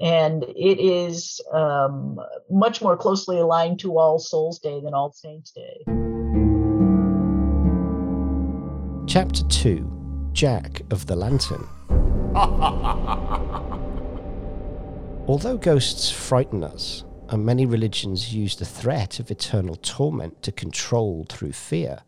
And 0.00 0.42
it 0.44 0.80
is 0.80 1.38
um, 1.52 2.18
much 2.50 2.80
more 2.80 2.96
closely 2.96 3.38
aligned 3.38 3.80
to 3.80 3.98
All 3.98 4.18
Souls 4.18 4.58
Day 4.58 4.80
than 4.82 4.94
All 4.94 5.12
Saints 5.12 5.50
Day. 5.50 5.84
Chapter 9.06 9.44
2 9.48 10.30
Jack 10.32 10.80
of 10.90 11.04
the 11.04 11.14
Lantern. 11.14 11.68
Although 15.28 15.58
ghosts 15.58 16.10
frighten 16.10 16.64
us, 16.64 17.04
and 17.32 17.46
many 17.46 17.64
religions 17.64 18.34
use 18.34 18.56
the 18.56 18.64
threat 18.64 19.18
of 19.18 19.30
eternal 19.30 19.76
torment 19.76 20.42
to 20.42 20.52
control 20.52 21.26
through 21.28 21.52
fear, 21.52 22.00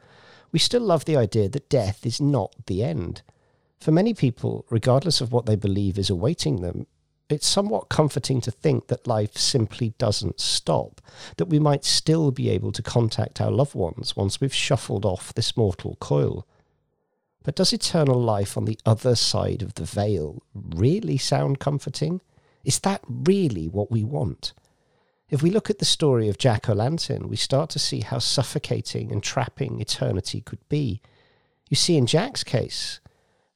we 0.52 0.58
still 0.58 0.82
love 0.82 1.06
the 1.06 1.16
idea 1.16 1.48
that 1.48 1.70
death 1.70 2.04
is 2.04 2.20
not 2.20 2.54
the 2.66 2.84
end. 2.84 3.22
For 3.80 3.90
many 3.90 4.14
people, 4.14 4.66
regardless 4.70 5.20
of 5.20 5.32
what 5.32 5.46
they 5.46 5.56
believe 5.56 5.98
is 5.98 6.10
awaiting 6.10 6.60
them, 6.60 6.86
it's 7.30 7.46
somewhat 7.46 7.88
comforting 7.88 8.40
to 8.42 8.50
think 8.50 8.88
that 8.88 9.06
life 9.06 9.36
simply 9.36 9.94
doesn't 9.96 10.40
stop, 10.40 11.00
that 11.38 11.46
we 11.46 11.58
might 11.58 11.84
still 11.84 12.30
be 12.30 12.50
able 12.50 12.70
to 12.72 12.82
contact 12.82 13.40
our 13.40 13.50
loved 13.50 13.74
ones 13.74 14.14
once 14.14 14.40
we've 14.40 14.54
shuffled 14.54 15.06
off 15.06 15.34
this 15.34 15.56
mortal 15.56 15.96
coil. 16.00 16.46
But 17.42 17.56
does 17.56 17.72
eternal 17.72 18.20
life 18.20 18.56
on 18.56 18.66
the 18.66 18.78
other 18.84 19.14
side 19.14 19.62
of 19.62 19.74
the 19.74 19.84
veil 19.84 20.42
really 20.54 21.16
sound 21.16 21.60
comforting? 21.60 22.20
Is 22.62 22.78
that 22.80 23.02
really 23.08 23.68
what 23.68 23.90
we 23.90 24.04
want? 24.04 24.52
If 25.34 25.42
we 25.42 25.50
look 25.50 25.68
at 25.68 25.80
the 25.80 25.84
story 25.84 26.28
of 26.28 26.38
Jack 26.38 26.68
O'Lantern, 26.68 27.28
we 27.28 27.34
start 27.34 27.68
to 27.70 27.80
see 27.80 28.02
how 28.02 28.20
suffocating 28.20 29.10
and 29.10 29.20
trapping 29.20 29.80
eternity 29.80 30.40
could 30.40 30.60
be. 30.68 31.00
You 31.68 31.74
see, 31.74 31.96
in 31.96 32.06
Jack's 32.06 32.44
case, 32.44 33.00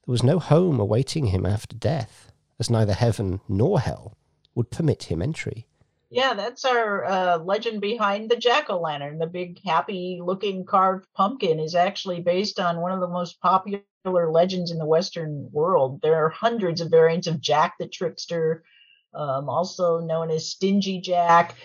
there 0.05 0.11
was 0.11 0.21
no 0.21 0.39
home 0.39 0.77
awaiting 0.77 1.27
him 1.27 1.45
after 1.45 1.77
death, 1.77 2.33
as 2.59 2.69
neither 2.69 2.91
heaven 2.91 3.39
nor 3.47 3.79
hell 3.79 4.17
would 4.55 4.71
permit 4.71 5.03
him 5.03 5.21
entry. 5.21 5.67
Yeah, 6.09 6.33
that's 6.33 6.65
our 6.65 7.05
uh, 7.05 7.37
legend 7.37 7.79
behind 7.79 8.29
the 8.29 8.35
jack 8.35 8.69
o' 8.69 8.77
lantern. 8.77 9.17
The 9.17 9.27
big, 9.27 9.61
happy 9.63 10.19
looking 10.21 10.65
carved 10.65 11.07
pumpkin 11.15 11.61
is 11.61 11.75
actually 11.75 12.19
based 12.19 12.59
on 12.59 12.81
one 12.81 12.91
of 12.91 12.99
the 12.99 13.07
most 13.07 13.39
popular 13.39 14.29
legends 14.29 14.71
in 14.71 14.79
the 14.79 14.85
Western 14.85 15.47
world. 15.53 16.01
There 16.01 16.25
are 16.25 16.29
hundreds 16.29 16.81
of 16.81 16.91
variants 16.91 17.27
of 17.27 17.39
Jack 17.39 17.75
the 17.79 17.87
Trickster, 17.87 18.65
um, 19.13 19.49
also 19.49 19.99
known 19.99 20.31
as 20.31 20.49
Stingy 20.49 21.01
Jack. 21.01 21.55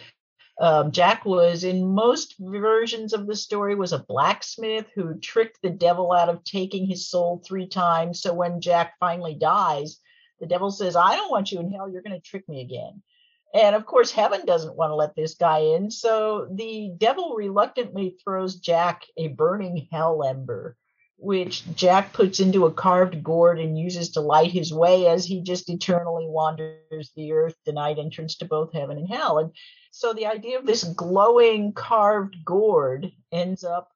Um, 0.60 0.92
Jack 0.92 1.24
was 1.24 1.64
in 1.64 1.94
most 1.94 2.36
versions 2.38 3.12
of 3.12 3.26
the 3.26 3.34
story 3.34 3.74
was 3.74 3.92
a 3.92 4.04
blacksmith 4.06 4.86
who 4.94 5.18
tricked 5.18 5.58
the 5.62 5.70
devil 5.70 6.12
out 6.12 6.28
of 6.28 6.44
taking 6.44 6.86
his 6.86 7.08
soul 7.08 7.42
three 7.44 7.66
times. 7.66 8.20
So 8.20 8.32
when 8.32 8.60
Jack 8.60 8.94
finally 9.00 9.34
dies, 9.34 9.98
the 10.38 10.46
devil 10.46 10.70
says, 10.70 10.94
"I 10.94 11.16
don't 11.16 11.30
want 11.30 11.50
you 11.50 11.58
in 11.58 11.72
hell. 11.72 11.88
You're 11.88 12.02
going 12.02 12.20
to 12.20 12.20
trick 12.20 12.48
me 12.48 12.60
again." 12.60 13.02
And 13.52 13.76
of 13.76 13.86
course, 13.86 14.10
heaven 14.10 14.44
doesn't 14.46 14.76
want 14.76 14.90
to 14.90 14.96
let 14.96 15.14
this 15.14 15.34
guy 15.34 15.58
in. 15.58 15.90
So 15.90 16.48
the 16.50 16.92
devil 16.98 17.34
reluctantly 17.36 18.16
throws 18.22 18.56
Jack 18.56 19.06
a 19.16 19.28
burning 19.28 19.88
hell 19.92 20.24
ember 20.24 20.76
which 21.24 21.64
Jack 21.74 22.12
puts 22.12 22.38
into 22.38 22.66
a 22.66 22.72
carved 22.72 23.22
gourd 23.22 23.58
and 23.58 23.78
uses 23.78 24.10
to 24.10 24.20
light 24.20 24.52
his 24.52 24.74
way 24.74 25.06
as 25.06 25.24
he 25.24 25.40
just 25.40 25.70
eternally 25.70 26.26
wanders 26.28 27.10
the 27.16 27.32
earth, 27.32 27.54
denied 27.64 27.98
entrance 27.98 28.36
to 28.36 28.44
both 28.44 28.74
heaven 28.74 28.98
and 28.98 29.08
hell. 29.08 29.38
And 29.38 29.50
so 29.90 30.12
the 30.12 30.26
idea 30.26 30.58
of 30.58 30.66
this 30.66 30.84
glowing 30.84 31.72
carved 31.72 32.36
gourd 32.44 33.10
ends 33.32 33.64
up 33.64 33.88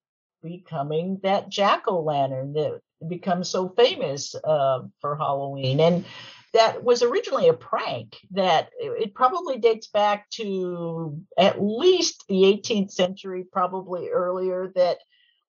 becoming 0.42 1.20
that 1.22 1.50
jack 1.50 1.84
o' 1.86 2.00
lantern 2.00 2.54
that 2.54 2.80
becomes 3.06 3.50
so 3.50 3.68
famous 3.68 4.34
uh, 4.34 4.80
for 5.00 5.14
Halloween. 5.14 5.80
And 5.80 6.06
that 6.54 6.82
was 6.82 7.02
originally 7.02 7.48
a 7.48 7.52
prank 7.52 8.16
that 8.30 8.70
it 8.78 9.14
probably 9.14 9.58
dates 9.58 9.88
back 9.88 10.30
to 10.30 11.20
at 11.36 11.62
least 11.62 12.24
the 12.26 12.42
18th 12.42 12.90
century, 12.90 13.44
probably 13.52 14.08
earlier, 14.08 14.72
that 14.74 14.98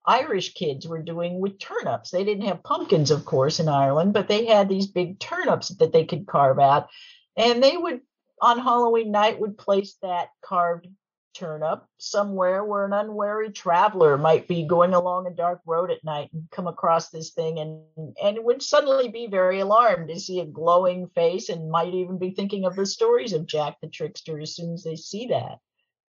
Irish 0.06 0.54
kids 0.54 0.88
were 0.88 1.02
doing 1.02 1.40
with 1.40 1.60
turnips. 1.60 2.12
They 2.12 2.24
didn't 2.24 2.48
have 2.48 2.64
pumpkins, 2.64 3.12
of 3.12 3.26
course, 3.26 3.60
in 3.60 3.68
Ireland, 3.68 4.14
but 4.14 4.28
they 4.28 4.46
had 4.46 4.70
these 4.70 4.88
big 4.88 5.20
turnips 5.20 5.70
that 5.70 5.92
they 5.94 6.06
could 6.06 6.28
carve 6.28 6.60
out. 6.60 6.90
And 7.36 7.62
they 7.62 7.78
would, 7.78 8.02
on 8.42 8.60
Halloween 8.60 9.12
night, 9.12 9.40
would 9.40 9.58
place 9.58 9.96
that 10.02 10.30
carved 10.42 10.88
turnip 11.34 11.86
somewhere 11.98 12.64
where 12.64 12.86
an 12.86 12.94
unwary 12.94 13.52
traveler 13.52 14.18
might 14.18 14.48
be 14.48 14.64
going 14.64 14.94
along 14.94 15.28
a 15.28 15.32
dark 15.32 15.62
road 15.66 15.92
at 15.92 16.04
night 16.04 16.30
and 16.34 16.50
come 16.52 16.68
across 16.68 17.10
this 17.10 17.32
thing 17.32 17.60
and 17.60 17.82
and 18.22 18.44
would 18.44 18.62
suddenly 18.62 19.08
be 19.08 19.28
very 19.28 19.60
alarmed 19.60 20.10
to 20.10 20.20
see 20.20 20.40
a 20.40 20.46
glowing 20.46 21.08
face 21.10 21.50
and 21.50 21.70
might 21.70 21.94
even 21.94 22.18
be 22.18 22.32
thinking 22.32 22.66
of 22.66 22.76
the 22.76 22.86
stories 22.86 23.32
of 23.32 23.46
Jack 23.46 23.78
the 23.80 23.88
Trickster 23.88 24.40
as 24.40 24.56
soon 24.56 24.74
as 24.74 24.84
they 24.84 24.96
see 24.96 25.28
that. 25.28 25.60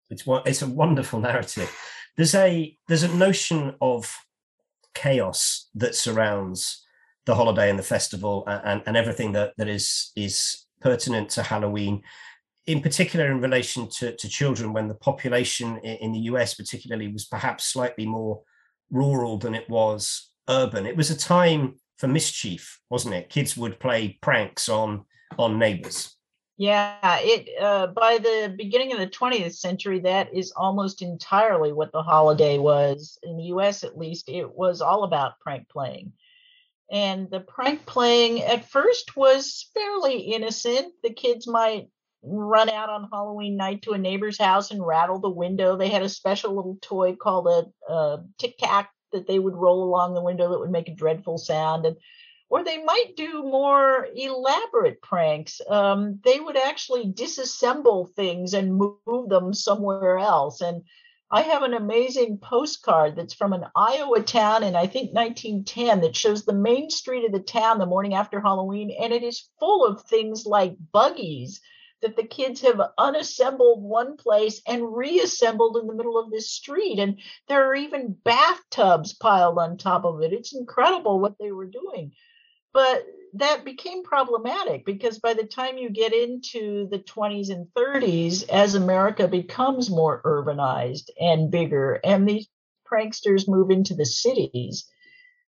It's 0.10 0.24
it's 0.25 0.62
a 0.62 0.67
wonderful 0.67 1.19
narrative 1.19 1.69
there's 2.19 2.35
a 2.35 2.77
there's 2.89 3.03
a 3.03 3.15
notion 3.15 3.75
of 3.79 4.13
chaos 4.93 5.69
that 5.73 5.95
surrounds 5.95 6.85
the 7.25 7.33
holiday 7.33 7.69
and 7.69 7.79
the 7.79 7.83
festival 7.83 8.43
and, 8.45 8.83
and 8.85 8.97
everything 8.97 9.31
that, 9.31 9.53
that 9.57 9.69
is 9.69 10.11
is 10.17 10.65
pertinent 10.81 11.29
to 11.29 11.43
Halloween, 11.43 12.01
in 12.67 12.81
particular 12.81 13.31
in 13.31 13.39
relation 13.39 13.88
to, 13.88 14.13
to 14.17 14.27
children 14.27 14.73
when 14.73 14.89
the 14.89 14.95
population 14.95 15.77
in, 15.77 16.11
the 16.11 16.27
US 16.31 16.55
particularly 16.55 17.07
was 17.07 17.23
perhaps 17.23 17.63
slightly 17.63 18.05
more 18.05 18.41
rural 18.91 19.38
than 19.38 19.55
it 19.55 19.69
was 19.69 20.33
urban. 20.49 20.85
It 20.85 20.97
was 20.97 21.09
a 21.09 21.17
time 21.17 21.75
for 21.99 22.09
mischief, 22.09 22.81
wasn't 22.89 23.15
it? 23.15 23.29
Kids 23.29 23.55
would 23.55 23.79
play 23.79 24.19
pranks 24.21 24.67
on 24.67 25.05
on 25.38 25.57
neighbors. 25.57 26.18
Yeah, 26.59 27.19
it 27.21 27.47
uh, 27.61 27.87
by 27.87 28.17
the 28.17 28.53
beginning 28.53 28.91
of 28.91 28.99
the 28.99 29.07
20th 29.07 29.55
century, 29.55 30.01
that 30.01 30.33
is 30.33 30.51
almost 30.51 31.01
entirely 31.01 31.71
what 31.71 31.93
the 31.93 32.03
holiday 32.03 32.57
was. 32.57 33.17
In 33.23 33.37
the 33.37 33.45
U.S., 33.45 33.85
at 33.85 33.97
least, 33.97 34.27
it 34.27 34.51
was 34.53 34.81
all 34.81 35.05
about 35.05 35.39
prank 35.39 35.69
playing. 35.69 36.11
And 36.91 37.31
the 37.31 37.39
prank 37.39 37.85
playing 37.85 38.41
at 38.41 38.69
first 38.69 39.15
was 39.15 39.69
fairly 39.73 40.19
innocent. 40.19 40.93
The 41.01 41.13
kids 41.13 41.47
might 41.47 41.87
run 42.23 42.69
out 42.69 42.89
on 42.89 43.07
Halloween 43.09 43.55
night 43.55 43.83
to 43.83 43.93
a 43.93 43.97
neighbor's 43.97 44.37
house 44.37 44.71
and 44.71 44.85
rattle 44.85 45.19
the 45.19 45.29
window. 45.29 45.77
They 45.77 45.87
had 45.87 46.03
a 46.03 46.09
special 46.09 46.53
little 46.53 46.77
toy 46.81 47.15
called 47.15 47.47
a, 47.47 47.93
a 47.93 48.23
tic 48.37 48.57
tac 48.57 48.91
that 49.13 49.27
they 49.27 49.39
would 49.39 49.55
roll 49.55 49.81
along 49.81 50.13
the 50.13 50.21
window 50.21 50.49
that 50.49 50.59
would 50.59 50.71
make 50.71 50.89
a 50.89 50.93
dreadful 50.93 51.37
sound. 51.37 51.85
And 51.85 51.95
or 52.49 52.63
they 52.63 52.81
might 52.83 53.15
do 53.15 53.43
more 53.43 54.07
elaborate 54.15 55.01
pranks. 55.01 55.61
Um, 55.69 56.19
they 56.23 56.39
would 56.39 56.57
actually 56.57 57.11
disassemble 57.11 58.11
things 58.13 58.53
and 58.53 58.75
move 58.75 59.29
them 59.29 59.53
somewhere 59.53 60.17
else. 60.17 60.61
And 60.61 60.83
I 61.31 61.43
have 61.43 61.61
an 61.61 61.75
amazing 61.75 62.39
postcard 62.39 63.15
that's 63.15 63.35
from 63.35 63.53
an 63.53 63.65
Iowa 63.75 64.23
town 64.23 64.63
in 64.63 64.75
I 64.75 64.87
think 64.87 65.13
1910 65.13 66.01
that 66.01 66.15
shows 66.15 66.43
the 66.43 66.53
main 66.53 66.89
street 66.89 67.23
of 67.23 67.31
the 67.31 67.39
town 67.39 67.77
the 67.77 67.85
morning 67.85 68.15
after 68.15 68.41
Halloween, 68.41 68.95
and 68.99 69.13
it 69.13 69.21
is 69.21 69.47
full 69.59 69.85
of 69.85 70.01
things 70.01 70.47
like 70.47 70.75
buggies 70.91 71.61
that 72.01 72.15
the 72.15 72.23
kids 72.23 72.61
have 72.61 72.81
unassembled 72.97 73.83
one 73.83 74.17
place 74.17 74.61
and 74.65 74.95
reassembled 74.95 75.77
in 75.77 75.85
the 75.85 75.93
middle 75.93 76.17
of 76.17 76.31
this 76.31 76.49
street. 76.49 76.97
And 76.97 77.19
there 77.47 77.69
are 77.69 77.75
even 77.75 78.17
bathtubs 78.23 79.13
piled 79.13 79.59
on 79.59 79.77
top 79.77 80.05
of 80.05 80.21
it. 80.21 80.33
It's 80.33 80.55
incredible 80.55 81.19
what 81.19 81.37
they 81.39 81.51
were 81.51 81.67
doing. 81.67 82.13
But 82.73 83.05
that 83.33 83.65
became 83.65 84.03
problematic 84.03 84.85
because 84.85 85.19
by 85.19 85.33
the 85.33 85.45
time 85.45 85.77
you 85.77 85.89
get 85.89 86.13
into 86.13 86.88
the 86.89 86.99
20s 86.99 87.49
and 87.49 87.67
30s, 87.77 88.47
as 88.49 88.75
America 88.75 89.27
becomes 89.27 89.89
more 89.89 90.21
urbanized 90.23 91.09
and 91.19 91.51
bigger, 91.51 91.99
and 92.03 92.27
these 92.27 92.47
pranksters 92.91 93.47
move 93.47 93.69
into 93.69 93.93
the 93.93 94.05
cities, 94.05 94.89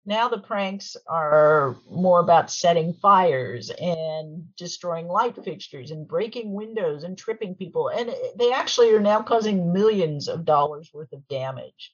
now 0.04 0.28
the 0.28 0.38
pranks 0.38 0.96
are 1.08 1.76
more 1.88 2.20
about 2.20 2.50
setting 2.50 2.92
fires 2.94 3.70
and 3.70 4.44
destroying 4.56 5.06
light 5.06 5.42
fixtures 5.44 5.92
and 5.92 6.08
breaking 6.08 6.52
windows 6.52 7.04
and 7.04 7.16
tripping 7.16 7.54
people. 7.54 7.88
And 7.88 8.12
they 8.36 8.52
actually 8.52 8.92
are 8.92 9.00
now 9.00 9.22
causing 9.22 9.72
millions 9.72 10.28
of 10.28 10.44
dollars 10.44 10.90
worth 10.92 11.12
of 11.12 11.26
damage, 11.28 11.92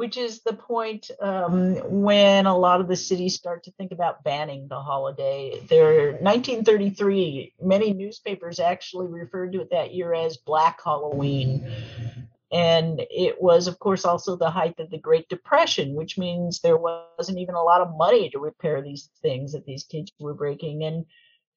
which 0.00 0.16
is 0.16 0.40
the 0.44 0.54
point 0.54 1.10
um, 1.20 1.74
when 2.00 2.46
a 2.46 2.56
lot 2.56 2.80
of 2.80 2.88
the 2.88 2.96
cities 2.96 3.34
start 3.34 3.64
to 3.64 3.70
think 3.72 3.92
about 3.92 4.24
banning 4.24 4.66
the 4.66 4.80
holiday. 4.80 5.60
There, 5.68 6.12
1933, 6.12 7.52
many 7.60 7.92
newspapers 7.92 8.58
actually 8.60 9.08
referred 9.08 9.52
to 9.52 9.60
it 9.60 9.70
that 9.72 9.92
year 9.92 10.14
as 10.14 10.38
Black 10.38 10.80
Halloween 10.82 11.70
and 12.50 13.02
it 13.10 13.40
was, 13.42 13.68
of 13.68 13.78
course, 13.78 14.06
also 14.06 14.36
the 14.36 14.50
height 14.50 14.80
of 14.80 14.90
the 14.90 14.98
Great 14.98 15.28
Depression, 15.28 15.94
which 15.94 16.16
means 16.16 16.60
there 16.60 16.78
wasn't 16.78 17.38
even 17.38 17.54
a 17.54 17.62
lot 17.62 17.82
of 17.82 17.94
money 17.94 18.30
to 18.30 18.38
repair 18.38 18.80
these 18.80 19.10
things 19.20 19.52
that 19.52 19.66
these 19.66 19.84
kids 19.84 20.10
were 20.18 20.34
breaking. 20.34 20.82
And 20.82 21.04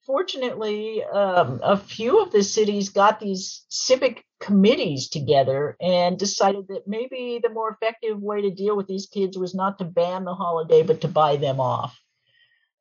fortunately, 0.06 1.02
um, 1.04 1.62
a 1.64 1.78
few 1.78 2.22
of 2.22 2.34
the 2.34 2.44
cities 2.44 2.90
got 2.90 3.22
these 3.22 3.66
civic 3.70 4.26
committees 4.44 5.08
together 5.08 5.78
and 5.82 6.20
decided 6.20 6.68
that 6.68 6.88
maybe 6.88 7.40
the 7.42 7.50
more 7.50 7.70
effective 7.70 8.22
way 8.22 8.42
to 8.42 8.52
deal 8.52 8.76
with 8.76 8.88
these 8.88 9.08
kids 9.08 9.38
was 9.38 9.56
not 9.56 9.80
to 9.80 9.86
ban 9.86 10.26
the 10.26 10.36
holiday, 10.36 10.84
but 10.84 11.02
to 11.02 11.08
buy 11.08 11.38
them 11.38 11.60
off. 11.60 11.98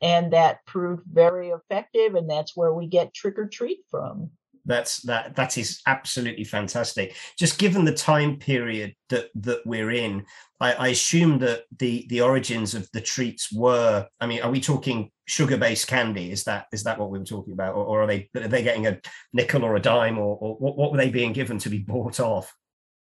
And 0.00 0.32
that 0.32 0.66
proved 0.66 1.04
very 1.06 1.50
effective, 1.50 2.16
and 2.16 2.28
that's 2.28 2.56
where 2.56 2.74
we 2.74 2.88
get 2.88 3.14
trick 3.14 3.38
or 3.38 3.46
treat 3.46 3.78
from 3.90 4.30
that's 4.64 5.02
that 5.02 5.34
that 5.34 5.58
is 5.58 5.80
absolutely 5.86 6.44
fantastic 6.44 7.16
just 7.38 7.58
given 7.58 7.84
the 7.84 7.92
time 7.92 8.36
period 8.36 8.94
that 9.08 9.28
that 9.34 9.60
we're 9.66 9.90
in 9.90 10.24
I, 10.60 10.72
I, 10.74 10.88
assume 10.88 11.40
that 11.40 11.64
the 11.78 12.06
the 12.08 12.20
origins 12.20 12.74
of 12.74 12.88
the 12.92 13.00
treats 13.00 13.52
were 13.52 14.06
i 14.20 14.26
mean 14.26 14.40
are 14.42 14.50
we 14.50 14.60
talking 14.60 15.10
sugar 15.32 15.56
based 15.56 15.86
candy 15.86 16.30
is 16.30 16.44
that 16.44 16.66
is 16.72 16.82
that 16.82 16.98
what 16.98 17.10
we 17.10 17.18
were 17.18 17.24
talking 17.24 17.54
about 17.54 17.74
or, 17.74 17.84
or 17.84 18.02
are 18.02 18.06
they 18.06 18.28
are 18.36 18.48
they 18.48 18.62
getting 18.62 18.86
a 18.86 19.00
nickel 19.32 19.64
or 19.64 19.76
a 19.76 19.80
dime 19.80 20.18
or, 20.18 20.36
or 20.36 20.56
what, 20.56 20.76
what 20.76 20.92
were 20.92 20.98
they 20.98 21.08
being 21.08 21.32
given 21.32 21.58
to 21.58 21.70
be 21.70 21.78
bought 21.78 22.20
off 22.20 22.54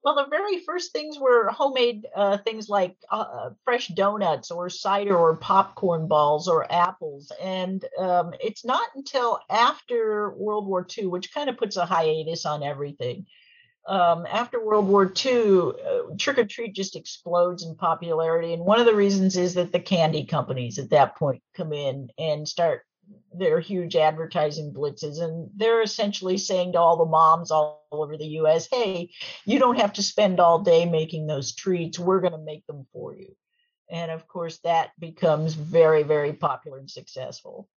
well, 0.04 0.14
the 0.14 0.30
very 0.30 0.60
first 0.60 0.92
things 0.92 1.18
were 1.18 1.50
homemade 1.50 2.06
uh, 2.14 2.38
things 2.38 2.68
like 2.68 2.96
uh, 3.10 3.16
uh, 3.16 3.50
fresh 3.64 3.88
donuts 3.88 4.50
or 4.50 4.70
cider 4.70 5.16
or 5.16 5.36
popcorn 5.36 6.06
balls 6.06 6.48
or 6.48 6.72
apples. 6.72 7.32
And 7.42 7.84
um, 7.98 8.32
it's 8.40 8.64
not 8.64 8.86
until 8.94 9.40
after 9.50 10.30
World 10.36 10.66
War 10.66 10.86
II, 10.96 11.06
which 11.06 11.34
kind 11.34 11.50
of 11.50 11.58
puts 11.58 11.76
a 11.76 11.84
hiatus 11.84 12.46
on 12.46 12.62
everything. 12.62 13.26
Um, 13.88 14.26
after 14.30 14.62
World 14.62 14.86
War 14.86 15.10
II, 15.24 15.32
uh, 15.32 16.14
trick 16.18 16.36
or 16.36 16.44
treat 16.44 16.74
just 16.74 16.94
explodes 16.94 17.64
in 17.64 17.74
popularity. 17.74 18.52
And 18.52 18.62
one 18.62 18.78
of 18.78 18.84
the 18.84 18.94
reasons 18.94 19.38
is 19.38 19.54
that 19.54 19.72
the 19.72 19.80
candy 19.80 20.26
companies 20.26 20.78
at 20.78 20.90
that 20.90 21.16
point 21.16 21.42
come 21.56 21.72
in 21.72 22.10
and 22.18 22.46
start 22.46 22.82
their 23.32 23.60
huge 23.60 23.96
advertising 23.96 24.74
blitzes 24.74 25.22
and 25.22 25.48
they're 25.56 25.80
essentially 25.80 26.36
saying 26.36 26.72
to 26.72 26.78
all 26.78 26.98
the 26.98 27.06
moms 27.06 27.50
all 27.50 27.86
over 27.90 28.18
the 28.18 28.36
US, 28.40 28.68
"Hey, 28.70 29.10
you 29.46 29.58
don't 29.58 29.80
have 29.80 29.94
to 29.94 30.02
spend 30.02 30.38
all 30.38 30.58
day 30.58 30.84
making 30.84 31.26
those 31.26 31.54
treats. 31.54 31.98
We're 31.98 32.20
going 32.20 32.32
to 32.32 32.38
make 32.38 32.66
them 32.66 32.86
for 32.92 33.16
you." 33.16 33.34
And 33.88 34.10
of 34.10 34.28
course 34.28 34.58
that 34.64 34.90
becomes 34.98 35.54
very 35.54 36.02
very 36.02 36.34
popular 36.34 36.76
and 36.76 36.90
successful. 36.90 37.68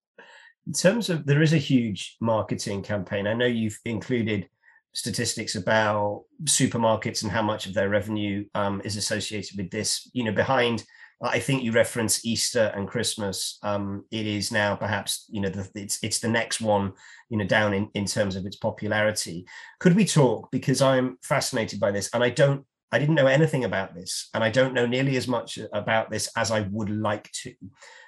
In 0.68 0.74
terms 0.74 1.10
of 1.10 1.26
there 1.26 1.42
is 1.42 1.54
a 1.54 1.58
huge 1.58 2.18
marketing 2.20 2.84
campaign. 2.84 3.28
I 3.28 3.34
know 3.34 3.46
you've 3.46 3.80
included 3.86 4.50
statistics 4.94 5.56
about 5.56 6.24
supermarkets 6.44 7.24
and 7.24 7.32
how 7.32 7.42
much 7.42 7.66
of 7.66 7.74
their 7.74 7.90
revenue 7.90 8.46
um, 8.56 8.82
is 8.84 8.98
associated 8.98 9.58
with 9.58 9.72
this. 9.72 10.10
You 10.14 10.24
know, 10.24 10.32
behind 10.32 10.84
I 11.24 11.40
think 11.40 11.64
you 11.64 11.72
reference 11.72 12.26
Easter 12.26 12.72
and 12.76 12.88
Christmas. 12.88 13.60
Um, 13.62 14.06
it 14.12 14.26
is 14.26 14.52
now 14.52 14.76
perhaps 14.76 15.26
you 15.30 15.42
know 15.42 15.50
the, 15.50 15.70
it's 15.76 16.00
it's 16.02 16.20
the 16.20 16.28
next 16.28 16.62
one 16.62 16.94
you 17.30 17.38
know 17.38 17.46
down 17.46 17.74
in 17.74 17.90
in 17.94 18.06
terms 18.06 18.36
of 18.36 18.46
its 18.46 18.56
popularity. 18.56 19.46
Could 19.80 19.96
we 19.96 20.06
talk 20.06 20.50
because 20.52 20.82
I'm 20.82 21.18
fascinated 21.22 21.80
by 21.80 21.92
this 21.92 22.10
and 22.14 22.24
I 22.24 22.30
don't 22.30 22.66
I 22.92 23.00
didn't 23.00 23.16
know 23.16 23.28
anything 23.28 23.64
about 23.66 23.94
this 23.94 24.30
and 24.34 24.44
I 24.44 24.50
don't 24.50 24.74
know 24.74 24.86
nearly 24.86 25.16
as 25.16 25.28
much 25.28 25.60
about 25.74 26.10
this 26.10 26.30
as 26.36 26.50
I 26.52 26.62
would 26.72 26.90
like 26.90 27.32
to. 27.44 27.54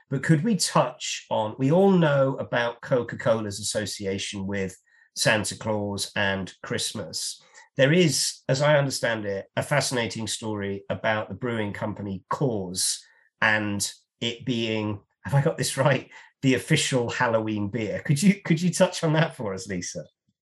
But 0.09 0.23
could 0.23 0.43
we 0.43 0.55
touch 0.55 1.25
on? 1.29 1.55
We 1.57 1.71
all 1.71 1.91
know 1.91 2.35
about 2.37 2.81
Coca 2.81 3.17
Cola's 3.17 3.59
association 3.59 4.45
with 4.47 4.75
Santa 5.15 5.57
Claus 5.57 6.11
and 6.15 6.53
Christmas 6.63 7.41
there 7.75 7.91
is, 7.91 8.41
as 8.47 8.61
I 8.61 8.77
understand 8.77 9.25
it, 9.25 9.47
a 9.55 9.63
fascinating 9.63 10.27
story 10.27 10.83
about 10.89 11.29
the 11.29 11.35
brewing 11.35 11.73
company 11.73 12.23
Coors 12.31 12.99
and 13.41 13.91
it 14.21 14.45
being, 14.45 14.99
have 15.23 15.33
I 15.33 15.41
got 15.41 15.57
this 15.57 15.77
right, 15.77 16.09
the 16.43 16.53
official 16.53 17.09
Halloween 17.09 17.69
beer. 17.69 18.01
Could 18.05 18.21
you 18.21 18.35
could 18.43 18.61
you 18.61 18.69
touch 18.69 19.03
on 19.03 19.13
that 19.13 19.35
for 19.35 19.53
us, 19.53 19.67
Lisa? 19.67 20.03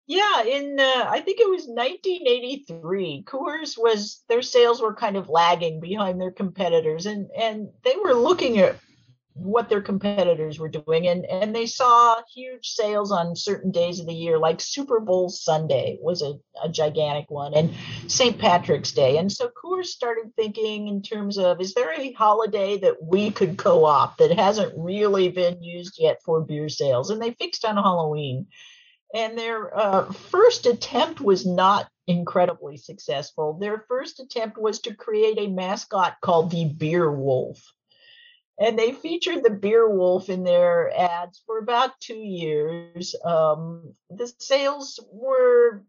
Yeah, 0.07 0.43
in 0.43 0.79
uh, 0.79 1.05
I 1.07 1.21
think 1.21 1.39
it 1.39 1.49
was 1.49 1.67
1983, 1.67 3.23
Coors 3.27 3.77
was 3.77 4.23
their 4.27 4.41
sales 4.41 4.81
were 4.81 4.95
kind 4.95 5.15
of 5.15 5.29
lagging 5.29 5.79
behind 5.79 6.19
their 6.19 6.31
competitors, 6.31 7.05
and 7.05 7.29
and 7.37 7.69
they 7.83 7.95
were 8.03 8.13
looking 8.13 8.57
at 8.59 8.77
what 9.33 9.69
their 9.69 9.81
competitors 9.81 10.59
were 10.59 10.69
doing. 10.69 11.07
And 11.07 11.25
and 11.25 11.55
they 11.55 11.65
saw 11.65 12.21
huge 12.33 12.69
sales 12.69 13.11
on 13.11 13.35
certain 13.35 13.71
days 13.71 13.99
of 13.99 14.05
the 14.05 14.13
year 14.13 14.37
like 14.37 14.59
super 14.59 14.99
bowl 14.99 15.29
sunday 15.29 15.97
was 16.01 16.21
a, 16.21 16.33
a 16.63 16.69
gigantic 16.69 17.29
one 17.31 17.53
and 17.53 17.73
st 18.07 18.37
patrick's 18.39 18.91
day. 18.91 19.17
And 19.17 19.31
so 19.31 19.49
coors 19.49 19.85
started 19.85 20.33
thinking 20.35 20.87
in 20.87 21.01
terms 21.01 21.37
of 21.37 21.61
is 21.61 21.73
there 21.73 21.93
a 21.93 22.11
holiday 22.13 22.77
that 22.79 23.01
we 23.01 23.31
could 23.31 23.57
co-opt 23.57 24.19
that 24.19 24.37
hasn't 24.37 24.73
really 24.77 25.29
been 25.29 25.63
used 25.63 25.95
yet 25.97 26.21
for 26.23 26.41
beer 26.41 26.69
sales? 26.69 27.09
And 27.09 27.21
they 27.21 27.31
fixed 27.31 27.65
on 27.65 27.75
halloween. 27.75 28.47
And 29.13 29.37
their 29.37 29.77
uh, 29.77 30.11
first 30.11 30.65
attempt 30.65 31.19
was 31.19 31.45
not 31.45 31.89
incredibly 32.07 32.77
successful. 32.77 33.57
Their 33.59 33.83
first 33.89 34.21
attempt 34.21 34.57
was 34.57 34.79
to 34.81 34.95
create 34.95 35.37
a 35.37 35.47
mascot 35.47 36.15
called 36.21 36.49
the 36.49 36.65
beer 36.65 37.11
wolf 37.11 37.73
and 38.61 38.77
they 38.77 38.91
featured 38.91 39.43
the 39.43 39.49
beer 39.49 39.89
wolf 39.89 40.29
in 40.29 40.43
their 40.43 40.91
ads 40.95 41.41
for 41.47 41.57
about 41.57 41.99
two 41.99 42.13
years. 42.13 43.15
Um, 43.25 43.95
the 44.11 44.31
sales 44.37 45.03
were, 45.11 45.83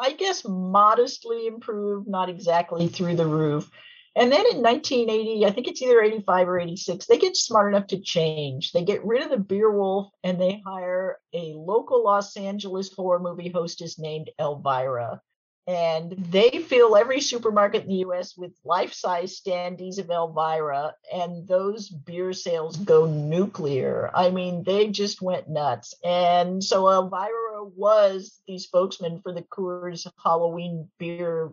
I 0.00 0.12
guess, 0.12 0.44
modestly 0.46 1.48
improved, 1.48 2.06
not 2.06 2.28
exactly 2.28 2.86
through 2.86 3.16
the 3.16 3.26
roof. 3.26 3.68
And 4.14 4.30
then 4.30 4.46
in 4.52 4.62
1980, 4.62 5.44
I 5.44 5.50
think 5.50 5.66
it's 5.66 5.82
either 5.82 6.00
85 6.00 6.48
or 6.48 6.60
86, 6.60 7.06
they 7.06 7.18
get 7.18 7.36
smart 7.36 7.74
enough 7.74 7.88
to 7.88 8.00
change. 8.00 8.70
They 8.70 8.84
get 8.84 9.04
rid 9.04 9.24
of 9.24 9.30
the 9.30 9.36
beer 9.36 9.70
wolf 9.70 10.08
and 10.22 10.40
they 10.40 10.62
hire 10.64 11.18
a 11.34 11.54
local 11.56 12.04
Los 12.04 12.36
Angeles 12.36 12.90
horror 12.94 13.18
movie 13.18 13.50
hostess 13.50 13.98
named 13.98 14.30
Elvira 14.38 15.20
and 15.66 16.12
they 16.30 16.50
fill 16.68 16.96
every 16.96 17.20
supermarket 17.20 17.82
in 17.82 17.88
the 17.88 18.04
US 18.06 18.36
with 18.36 18.52
life 18.64 18.92
size 18.92 19.40
standees 19.40 19.98
of 19.98 20.10
Elvira, 20.10 20.94
and 21.12 21.46
those 21.48 21.88
beer 21.88 22.32
sales 22.32 22.76
go 22.76 23.06
nuclear. 23.06 24.10
I 24.14 24.30
mean, 24.30 24.62
they 24.62 24.88
just 24.88 25.20
went 25.20 25.48
nuts. 25.48 25.94
And 26.04 26.62
so 26.62 26.88
Elvira 26.88 27.64
was 27.64 28.40
the 28.46 28.58
spokesman 28.58 29.20
for 29.22 29.32
the 29.32 29.42
Coors 29.42 30.06
Halloween 30.22 30.88
beer 30.98 31.52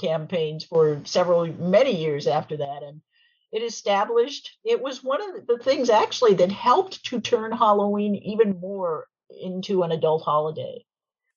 campaigns 0.00 0.64
for 0.64 1.00
several, 1.04 1.46
many 1.46 2.00
years 2.00 2.26
after 2.26 2.56
that. 2.56 2.82
And 2.82 3.02
it 3.52 3.62
established, 3.62 4.56
it 4.64 4.80
was 4.80 5.04
one 5.04 5.20
of 5.22 5.46
the 5.46 5.58
things 5.58 5.90
actually 5.90 6.34
that 6.34 6.50
helped 6.50 7.04
to 7.06 7.20
turn 7.20 7.52
Halloween 7.52 8.16
even 8.16 8.58
more 8.58 9.06
into 9.42 9.82
an 9.82 9.92
adult 9.92 10.22
holiday. 10.22 10.84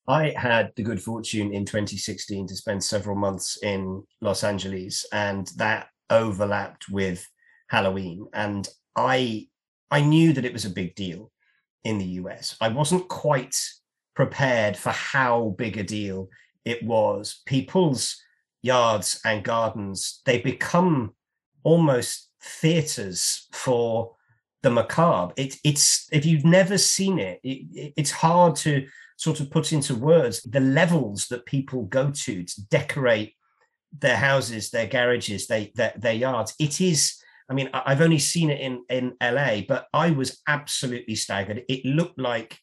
I 0.08 0.32
had 0.36 0.72
the 0.74 0.82
good 0.82 1.02
fortune 1.02 1.52
in 1.52 1.66
2016 1.66 2.46
to 2.46 2.56
spend 2.56 2.82
several 2.82 3.14
months 3.14 3.58
in 3.62 4.02
Los 4.22 4.42
Angeles, 4.42 5.04
and 5.12 5.46
that 5.56 5.88
overlapped 6.08 6.88
with 6.88 7.26
Halloween. 7.68 8.26
And 8.32 8.66
I 8.96 9.48
I 9.90 10.00
knew 10.00 10.32
that 10.32 10.44
it 10.46 10.52
was 10.52 10.64
a 10.64 10.70
big 10.70 10.94
deal 10.94 11.30
in 11.84 11.98
the 11.98 12.06
US. 12.22 12.56
I 12.60 12.68
wasn't 12.68 13.08
quite 13.08 13.56
prepared 14.14 14.76
for 14.76 14.90
how 14.90 15.54
big 15.58 15.76
a 15.76 15.82
deal 15.82 16.28
it 16.64 16.82
was. 16.82 17.42
People's 17.46 18.20
yards 18.62 19.20
and 19.24 19.44
gardens, 19.44 20.20
they 20.24 20.40
become 20.40 21.14
almost 21.62 22.30
theaters 22.42 23.46
for 23.52 24.16
the 24.62 24.70
macabre. 24.70 25.34
It, 25.36 25.56
it's 25.64 26.08
if 26.12 26.26
you've 26.26 26.44
never 26.44 26.78
seen 26.78 27.18
it, 27.18 27.40
it, 27.42 27.92
it's 27.96 28.10
hard 28.10 28.56
to 28.56 28.86
sort 29.18 29.40
of 29.40 29.50
put 29.50 29.72
into 29.72 29.96
words 29.96 30.40
the 30.42 30.60
levels 30.60 31.26
that 31.26 31.44
people 31.44 31.82
go 31.82 32.10
to 32.10 32.44
to 32.44 32.66
decorate 32.68 33.34
their 33.92 34.16
houses, 34.16 34.70
their 34.70 34.86
garages, 34.86 35.46
they, 35.46 35.72
their, 35.74 35.92
their 35.96 36.14
yards. 36.14 36.54
It 36.58 36.80
is, 36.80 37.20
I 37.50 37.54
mean, 37.54 37.68
I've 37.72 38.00
only 38.00 38.18
seen 38.18 38.48
it 38.48 38.60
in, 38.60 38.84
in 38.88 39.14
LA, 39.20 39.62
but 39.66 39.86
I 39.92 40.12
was 40.12 40.40
absolutely 40.46 41.16
staggered. 41.16 41.64
It 41.68 41.84
looked 41.84 42.18
like, 42.18 42.58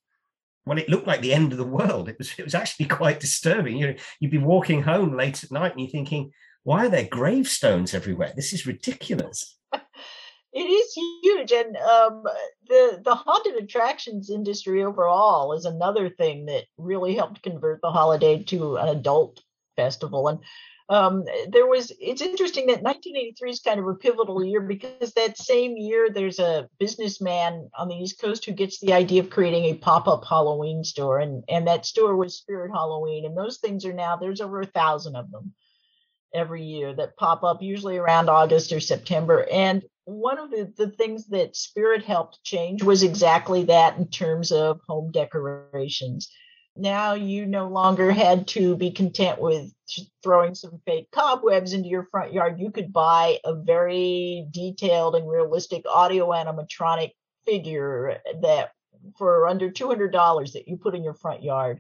well, 0.66 0.78
it 0.78 0.90
looked 0.90 1.08
like 1.08 1.22
the 1.22 1.34
end 1.34 1.52
of 1.52 1.58
the 1.58 1.66
world. 1.66 2.08
It 2.08 2.18
was, 2.18 2.32
it 2.38 2.44
was 2.44 2.56
actually 2.56 2.86
quite 2.88 3.20
disturbing. 3.20 3.78
You 3.78 3.88
know, 3.88 3.96
you'd 4.20 4.32
be 4.32 4.38
walking 4.38 4.82
home 4.82 5.16
late 5.18 5.44
at 5.44 5.52
night 5.52 5.74
and 5.74 5.82
you're 5.82 5.90
thinking, 5.90 6.32
why 6.64 6.86
are 6.86 6.90
there 6.90 7.08
gravestones 7.08 7.94
everywhere? 7.94 8.32
This 8.36 8.54
is 8.54 8.66
ridiculous. 8.66 9.58
It 10.56 10.60
is 10.60 10.94
huge, 10.94 11.52
and 11.52 11.76
um, 11.76 12.24
the 12.70 13.02
the 13.04 13.14
haunted 13.14 13.56
attractions 13.56 14.30
industry 14.30 14.84
overall 14.84 15.52
is 15.52 15.66
another 15.66 16.10
thing 16.10 16.46
that 16.46 16.64
really 16.78 17.14
helped 17.14 17.44
convert 17.44 17.82
the 17.82 17.92
holiday 17.92 18.42
to 18.44 18.78
an 18.78 18.88
adult 18.88 19.42
festival. 19.76 20.30
And 20.30 20.40
um, 20.88 21.26
there 21.50 21.68
was 21.68 21.92
it's 22.00 22.22
interesting 22.22 22.68
that 22.68 22.84
1983 22.84 23.50
is 23.50 23.60
kind 23.60 23.82
of 23.82 23.88
a 23.88 23.96
pivotal 23.96 24.46
year 24.46 24.62
because 24.62 25.12
that 25.14 25.38
same 25.38 25.76
year 25.76 26.10
there's 26.10 26.40
a 26.40 26.70
businessman 26.80 27.70
on 27.78 27.90
the 27.90 27.96
east 27.96 28.22
coast 28.22 28.46
who 28.46 28.54
gets 28.54 28.80
the 28.80 28.94
idea 28.94 29.22
of 29.22 29.32
creating 29.32 29.66
a 29.66 29.74
pop-up 29.74 30.24
halloween 30.24 30.84
store 30.84 31.20
and 31.20 31.44
and 31.50 31.68
that 31.68 31.88
store 31.88 32.16
was 32.16 32.38
spirit 32.38 32.70
halloween 32.72 33.26
and 33.26 33.36
those 33.36 33.58
things 33.58 33.84
are 33.84 33.94
now 33.94 34.16
there's 34.16 34.42
over 34.42 34.62
a 34.62 34.68
thousand 34.68 35.16
of 35.16 35.32
them 35.32 35.56
every 36.36 36.64
year 36.64 36.94
that 36.94 37.18
pop 37.18 37.44
up 37.44 37.64
usually 37.64 37.98
around 37.98 38.30
august 38.30 38.72
or 38.72 38.80
september 38.80 39.48
and 39.52 39.84
one 40.06 40.40
of 40.40 40.52
the, 40.52 40.72
the 40.78 40.90
things 40.90 41.28
that 41.28 41.56
spirit 41.56 42.06
helped 42.06 42.44
change 42.44 42.84
was 42.84 43.04
exactly 43.04 43.66
that 43.66 43.98
in 43.98 44.08
terms 44.08 44.52
of 44.52 44.80
home 44.88 45.12
decorations 45.12 46.30
now 46.78 47.14
you 47.14 47.46
no 47.46 47.68
longer 47.68 48.12
had 48.12 48.48
to 48.48 48.76
be 48.76 48.92
content 48.92 49.40
with 49.40 49.72
throwing 50.24 50.56
some 50.56 50.82
fake 50.86 51.10
cobwebs 51.12 51.74
into 51.74 51.88
your 51.88 52.08
front 52.12 52.34
yard. 52.34 52.60
You 52.60 52.72
could 52.72 52.92
buy 52.92 53.40
a 53.46 53.56
very 53.56 54.48
detailed 54.52 55.16
and 55.16 55.30
realistic 55.30 55.86
audio 55.88 56.30
animatronic 56.30 57.12
figure 57.46 58.20
that 58.42 58.72
for 59.18 59.48
under 59.48 59.70
$200 59.72 60.54
that 60.54 60.68
you 60.68 60.78
put 60.78 60.96
in 60.96 61.04
your 61.04 61.14
front 61.14 61.44
yard. 61.44 61.80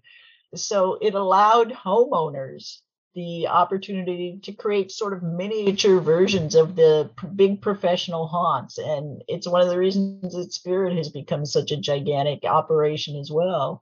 So 0.53 0.97
it 1.01 1.15
allowed 1.15 1.73
homeowners 1.73 2.77
the 3.15 3.47
opportunity 3.47 4.39
to 4.43 4.51
create 4.51 4.91
sort 4.91 5.13
of 5.13 5.23
miniature 5.23 6.01
versions 6.01 6.53
of 6.53 6.75
the 6.75 7.09
big 7.35 7.61
professional 7.61 8.27
haunts. 8.27 8.77
And 8.77 9.23
it's 9.27 9.47
one 9.47 9.61
of 9.61 9.69
the 9.69 9.79
reasons 9.79 10.33
that 10.35 10.53
Spirit 10.53 10.97
has 10.97 11.09
become 11.09 11.45
such 11.45 11.71
a 11.71 11.77
gigantic 11.77 12.43
operation 12.43 13.15
as 13.15 13.31
well. 13.31 13.79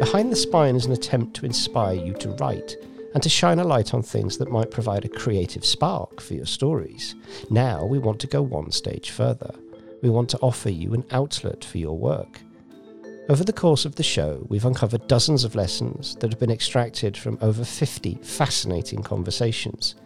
Behind 0.00 0.32
the 0.32 0.36
Spine 0.36 0.76
is 0.76 0.84
an 0.84 0.92
attempt 0.92 1.36
to 1.36 1.46
inspire 1.46 1.94
you 1.94 2.12
to 2.14 2.30
write 2.30 2.76
and 3.14 3.22
to 3.22 3.28
shine 3.28 3.58
a 3.58 3.64
light 3.64 3.94
on 3.94 4.02
things 4.02 4.36
that 4.38 4.50
might 4.50 4.70
provide 4.70 5.04
a 5.04 5.08
creative 5.08 5.64
spark 5.64 6.20
for 6.20 6.34
your 6.34 6.46
stories. 6.46 7.14
Now 7.50 7.84
we 7.84 7.98
want 7.98 8.20
to 8.20 8.26
go 8.26 8.42
one 8.42 8.70
stage 8.70 9.10
further. 9.10 9.54
We 10.02 10.10
want 10.10 10.28
to 10.30 10.38
offer 10.38 10.70
you 10.70 10.92
an 10.94 11.04
outlet 11.10 11.64
for 11.64 11.78
your 11.78 11.96
work. 11.96 12.40
Over 13.30 13.44
the 13.44 13.52
course 13.52 13.84
of 13.84 13.94
the 13.94 14.02
show, 14.02 14.46
we've 14.48 14.64
uncovered 14.64 15.06
dozens 15.06 15.44
of 15.44 15.54
lessons 15.54 16.16
that 16.16 16.32
have 16.32 16.40
been 16.40 16.50
extracted 16.50 17.14
from 17.14 17.36
over 17.42 17.62
50 17.62 18.14
fascinating 18.22 19.02
conversations. 19.02 19.96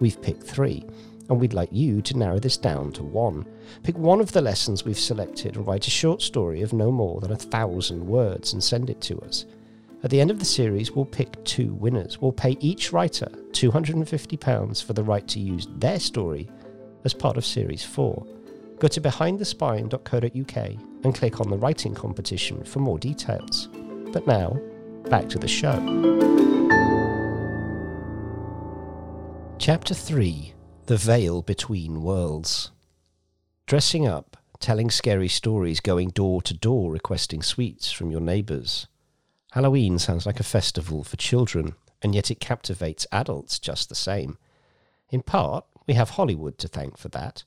We've 0.00 0.20
picked 0.20 0.42
three 0.42 0.84
and 1.28 1.38
we'd 1.38 1.52
like 1.52 1.68
you 1.70 2.02
to 2.02 2.18
narrow 2.18 2.40
this 2.40 2.56
down 2.56 2.90
to 2.94 3.04
one. 3.04 3.46
Pick 3.84 3.96
one 3.96 4.20
of 4.20 4.32
the 4.32 4.40
lessons 4.40 4.84
we've 4.84 4.98
selected 4.98 5.54
and 5.54 5.64
write 5.64 5.86
a 5.86 5.90
short 5.90 6.22
story 6.22 6.62
of 6.62 6.72
no 6.72 6.90
more 6.90 7.20
than 7.20 7.30
a 7.30 7.36
thousand 7.36 8.04
words 8.04 8.52
and 8.52 8.62
send 8.62 8.90
it 8.90 9.00
to 9.02 9.16
us. 9.20 9.44
At 10.02 10.10
the 10.10 10.20
end 10.20 10.32
of 10.32 10.40
the 10.40 10.44
series, 10.44 10.90
we'll 10.90 11.04
pick 11.04 11.44
two 11.44 11.72
winners. 11.74 12.20
We'll 12.20 12.32
pay 12.32 12.56
each 12.58 12.92
writer 12.92 13.28
£250 13.52 14.84
for 14.84 14.92
the 14.92 15.04
right 15.04 15.26
to 15.28 15.38
use 15.38 15.68
their 15.76 16.00
story 16.00 16.48
as 17.04 17.14
part 17.14 17.36
of 17.36 17.46
Series 17.46 17.84
4. 17.84 18.26
Go 18.78 18.88
to 18.88 19.00
behindthespine.co.uk 19.00 20.56
and 21.04 21.14
click 21.14 21.40
on 21.40 21.50
the 21.50 21.56
writing 21.56 21.94
competition 21.94 22.64
for 22.64 22.80
more 22.80 22.98
details. 22.98 23.68
But 24.12 24.26
now, 24.26 24.58
back 25.08 25.28
to 25.30 25.38
the 25.38 25.48
show. 25.48 25.76
Chapter 29.58 29.94
3 29.94 30.52
the 30.86 30.96
veil 30.96 31.42
between 31.42 32.02
worlds. 32.02 32.70
Dressing 33.66 34.06
up, 34.06 34.36
telling 34.60 34.88
scary 34.88 35.26
stories, 35.26 35.80
going 35.80 36.10
door 36.10 36.40
to 36.42 36.54
door 36.54 36.92
requesting 36.92 37.42
sweets 37.42 37.90
from 37.90 38.12
your 38.12 38.20
neighbours. 38.20 38.86
Halloween 39.50 39.98
sounds 39.98 40.26
like 40.26 40.38
a 40.38 40.44
festival 40.44 41.02
for 41.02 41.16
children, 41.16 41.74
and 42.02 42.14
yet 42.14 42.30
it 42.30 42.38
captivates 42.38 43.06
adults 43.10 43.58
just 43.58 43.88
the 43.88 43.96
same. 43.96 44.38
In 45.10 45.22
part, 45.22 45.64
we 45.88 45.94
have 45.94 46.10
Hollywood 46.10 46.56
to 46.58 46.68
thank 46.68 46.96
for 46.96 47.08
that. 47.08 47.42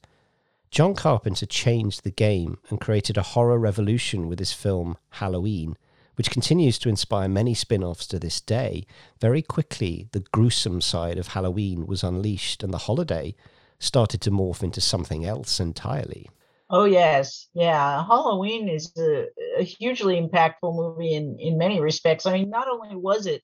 John 0.72 0.94
Carpenter 0.94 1.46
changed 1.46 2.04
the 2.04 2.12
game 2.12 2.60
and 2.70 2.80
created 2.80 3.18
a 3.18 3.24
horror 3.24 3.58
revolution 3.58 4.28
with 4.28 4.40
his 4.40 4.54
film 4.54 4.98
Halloween, 5.10 5.76
which 6.16 6.30
continues 6.30 6.78
to 6.80 6.90
inspire 6.90 7.28
many 7.28 7.54
spin 7.54 7.84
offs 7.84 8.06
to 8.08 8.20
this 8.20 8.40
day, 8.40 8.86
very 9.20 9.42
quickly 9.42 10.08
the 10.12 10.20
gruesome 10.32 10.82
side 10.82 11.18
of 11.18 11.30
Halloween 11.30 11.88
was 11.88 12.04
unleashed 12.04 12.62
and 12.62 12.74
the 12.74 12.80
holiday 12.80 13.36
started 13.80 14.22
to 14.22 14.32
morph 14.32 14.62
into 14.62 14.82
something 14.82 15.26
else 15.26 15.60
entirely. 15.60 16.30
Oh 16.70 16.86
yes, 16.86 17.48
yeah. 17.54 18.06
Halloween 18.06 18.70
is 18.70 18.94
a, 18.98 19.26
a, 19.58 19.64
hugely 19.64 20.22
impactful 20.22 20.76
movie 20.76 21.16
in 21.16 21.36
in 21.40 21.58
many 21.58 21.80
respects. 21.80 22.28
I 22.28 22.34
mean, 22.34 22.50
not 22.52 22.68
only 22.68 22.96
was 22.96 23.26
it 23.26 23.42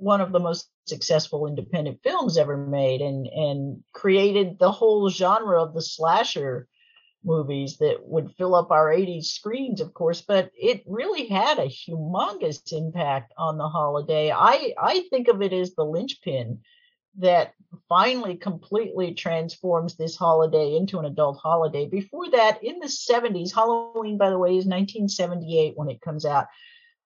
one 0.00 0.20
of 0.20 0.32
the 0.32 0.40
most 0.40 0.68
successful 0.86 1.46
independent 1.46 2.00
films 2.02 2.38
ever 2.38 2.56
made, 2.56 3.00
and 3.00 3.26
and 3.26 3.84
created 3.92 4.58
the 4.58 4.72
whole 4.72 5.08
genre 5.10 5.62
of 5.62 5.74
the 5.74 5.82
slasher 5.82 6.68
movies 7.24 7.76
that 7.78 7.98
would 8.02 8.34
fill 8.36 8.54
up 8.54 8.70
our 8.70 8.88
80s 8.88 9.26
screens, 9.26 9.80
of 9.80 9.92
course, 9.92 10.22
but 10.22 10.50
it 10.54 10.82
really 10.86 11.26
had 11.26 11.58
a 11.58 11.66
humongous 11.66 12.72
impact 12.72 13.32
on 13.36 13.58
the 13.58 13.68
holiday. 13.68 14.30
I, 14.30 14.72
I 14.80 15.04
think 15.10 15.28
of 15.28 15.42
it 15.42 15.52
as 15.52 15.74
the 15.74 15.84
linchpin 15.84 16.60
that 17.18 17.54
finally 17.88 18.36
completely 18.36 19.14
transforms 19.14 19.96
this 19.96 20.16
holiday 20.16 20.76
into 20.76 20.98
an 20.98 21.04
adult 21.04 21.38
holiday. 21.38 21.86
Before 21.86 22.30
that, 22.30 22.62
in 22.62 22.78
the 22.78 22.86
70s, 22.86 23.52
Halloween, 23.52 24.16
by 24.16 24.30
the 24.30 24.38
way, 24.38 24.50
is 24.50 24.66
1978 24.66 25.76
when 25.76 25.90
it 25.90 26.00
comes 26.00 26.24
out 26.24 26.46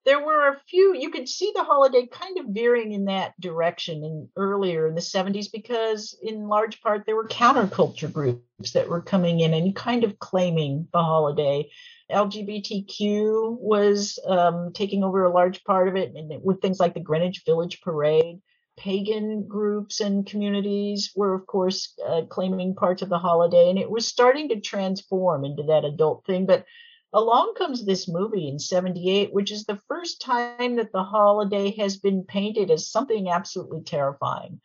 there 0.04 0.24
were 0.24 0.48
a 0.48 0.60
few 0.68 0.94
you 0.94 1.10
could 1.10 1.28
see 1.28 1.52
the 1.54 1.64
holiday 1.64 2.06
kind 2.06 2.38
of 2.38 2.46
veering 2.48 2.92
in 2.92 3.06
that 3.06 3.38
direction 3.40 4.04
in 4.04 4.28
earlier 4.36 4.86
in 4.86 4.94
the 4.94 5.00
70s 5.00 5.50
because 5.50 6.16
in 6.22 6.48
large 6.48 6.80
part 6.80 7.04
there 7.06 7.16
were 7.16 7.28
counterculture 7.28 8.12
groups 8.12 8.72
that 8.72 8.88
were 8.88 9.00
coming 9.00 9.40
in 9.40 9.54
and 9.54 9.74
kind 9.74 10.04
of 10.04 10.18
claiming 10.18 10.88
the 10.92 11.02
holiday. 11.02 11.68
Lgbtq 12.10 13.58
was 13.58 14.18
um, 14.26 14.72
taking 14.74 15.02
over 15.02 15.24
a 15.24 15.32
large 15.32 15.64
part 15.64 15.88
of 15.88 15.96
it 15.96 16.14
and 16.14 16.42
with 16.42 16.60
things 16.60 16.78
like 16.78 16.94
the 16.94 17.00
greenwich 17.00 17.42
village 17.46 17.80
parade. 17.80 18.40
Pagan 18.76 19.46
groups 19.46 20.00
and 20.00 20.26
communities 20.26 21.12
were 21.14 21.34
of 21.34 21.46
course 21.46 21.94
uh, 22.06 22.22
claiming 22.28 22.74
parts 22.74 23.02
of 23.02 23.08
the 23.08 23.18
holiday 23.18 23.70
and 23.70 23.78
it 23.78 23.90
was 23.90 24.06
starting 24.06 24.48
to 24.48 24.60
transform 24.60 25.44
into 25.44 25.62
that 25.62 25.84
adult 25.84 26.26
thing 26.26 26.44
but 26.44 26.66
along 27.14 27.54
comes 27.54 27.86
this 27.86 28.08
movie 28.08 28.48
in 28.48 28.58
78 28.58 29.32
which 29.32 29.52
is 29.52 29.64
the 29.64 29.80
first 29.88 30.20
time 30.20 30.76
that 30.76 30.92
the 30.92 31.04
holiday 31.04 31.70
has 31.76 31.96
been 31.96 32.24
painted 32.24 32.70
as 32.70 32.90
something 32.90 33.30
absolutely 33.30 33.82
terrifying. 33.82 34.60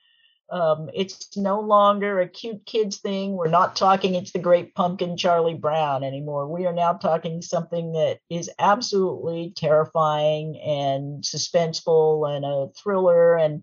Um, 0.51 0.89
it's 0.95 1.37
no 1.37 1.59
longer 1.61 2.19
a 2.19 2.27
cute 2.27 2.65
kids 2.65 2.97
thing. 2.97 3.33
We're 3.33 3.49
not 3.49 3.75
talking 3.75 4.15
it's 4.15 4.31
the 4.31 4.39
great 4.39 4.73
pumpkin 4.73 5.15
charlie 5.15 5.53
brown 5.53 6.03
anymore. 6.03 6.47
We 6.47 6.65
are 6.65 6.73
now 6.73 6.93
talking 6.93 7.43
something 7.43 7.93
that 7.93 8.17
is 8.31 8.49
absolutely 8.57 9.53
terrifying 9.55 10.59
and 10.59 11.23
suspenseful 11.23 12.35
and 12.35 12.45
a 12.45 12.69
thriller 12.81 13.37
and 13.37 13.61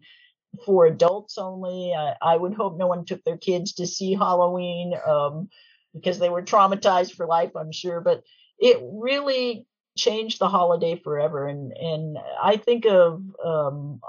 for 0.65 0.87
adults 0.87 1.39
only. 1.39 1.93
I, 1.93 2.15
I 2.23 2.37
would 2.37 2.55
hope 2.55 2.79
no 2.79 2.87
one 2.87 3.05
took 3.05 3.25
their 3.25 3.37
kids 3.37 3.73
to 3.75 3.87
see 3.87 4.15
halloween 4.15 4.95
um, 5.05 5.49
because 5.93 6.21
they 6.21 6.29
were 6.29 6.43
traumatized 6.43 7.15
for 7.15 7.27
life 7.27 7.51
i'm 7.57 7.73
sure 7.73 8.01
but 8.01 8.23
it 8.59 8.79
really 8.83 9.67
changed 9.97 10.39
the 10.39 10.49
holiday 10.49 11.01
forever. 11.03 11.47
And 11.47 11.73
and 11.73 12.19
I 12.43 12.57
think 12.57 12.87
of 12.87 13.23
um, 13.45 14.01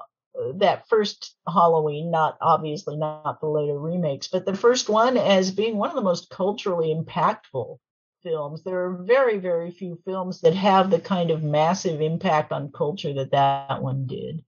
that 0.55 0.87
first 0.87 1.35
Halloween, 1.47 2.11
not 2.11 2.37
obviously 2.41 2.97
not 2.97 3.39
the 3.39 3.47
later 3.47 3.79
remakes, 3.79 4.27
but 4.27 4.45
the 4.45 4.55
first 4.55 4.89
one 4.89 5.17
as 5.17 5.51
being 5.51 5.77
one 5.77 5.89
of 5.89 5.95
the 5.95 6.01
most 6.01 6.29
culturally 6.29 6.93
impactful 6.93 7.77
films. 8.23 8.63
There 8.63 8.85
are 8.85 9.03
very 9.03 9.37
very 9.37 9.71
few 9.71 9.99
films 10.05 10.41
that 10.41 10.55
have 10.55 10.89
the 10.89 10.99
kind 10.99 11.31
of 11.31 11.43
massive 11.43 12.01
impact 12.01 12.51
on 12.51 12.71
culture 12.71 13.13
that 13.13 13.31
that 13.31 13.81
one 13.81 14.05
did. 14.05 14.43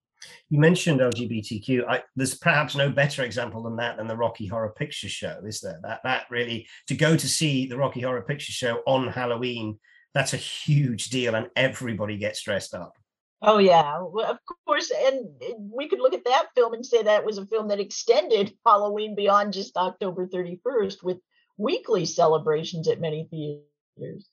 You 0.50 0.60
mentioned 0.60 1.00
LGBTQ. 1.00 1.88
I, 1.88 2.04
there's 2.18 2.36
perhaps 2.36 2.76
no 2.76 2.90
better 2.90 3.24
example 3.24 3.64
than 3.64 3.78
that 3.78 3.96
than 3.96 4.08
the 4.08 4.18
Rocky 4.18 4.48
Horror 4.48 4.74
Picture 4.78 5.08
Show, 5.08 5.42
is 5.46 5.62
there? 5.62 5.80
That 5.82 6.02
that 6.04 6.24
really 6.30 6.68
to 6.88 6.96
go 6.96 7.16
to 7.16 7.28
see 7.28 7.68
the 7.68 7.78
Rocky 7.78 8.02
Horror 8.02 8.24
Picture 8.24 8.52
Show 8.52 8.82
on 8.86 9.08
Halloween 9.08 9.80
that's 10.14 10.34
a 10.34 10.38
huge 10.38 11.10
deal 11.10 11.36
and 11.36 11.50
everybody 11.56 12.18
gets 12.18 12.42
dressed 12.42 12.74
up 12.74 12.98
Oh 13.42 13.58
yeah, 13.58 14.02
well, 14.02 14.32
of 14.32 14.38
course, 14.66 14.92
and 14.92 15.30
we 15.58 15.88
could 15.88 16.00
look 16.00 16.14
at 16.14 16.26
that 16.26 16.48
film 16.56 16.74
and 16.74 16.86
say 16.86 17.04
that 17.04 17.26
was 17.26 17.38
a 17.38 17.46
film 17.46 17.70
that 17.70 17.80
extended 17.80 18.54
Halloween 18.66 19.16
beyond 19.16 19.54
just 19.54 19.78
October 19.78 20.28
31st 20.28 21.04
with 21.04 21.20
weekly 21.58 22.06
celebrations 22.06 22.90
at 22.90 23.00
many 23.00 23.30
theaters. 23.32 24.28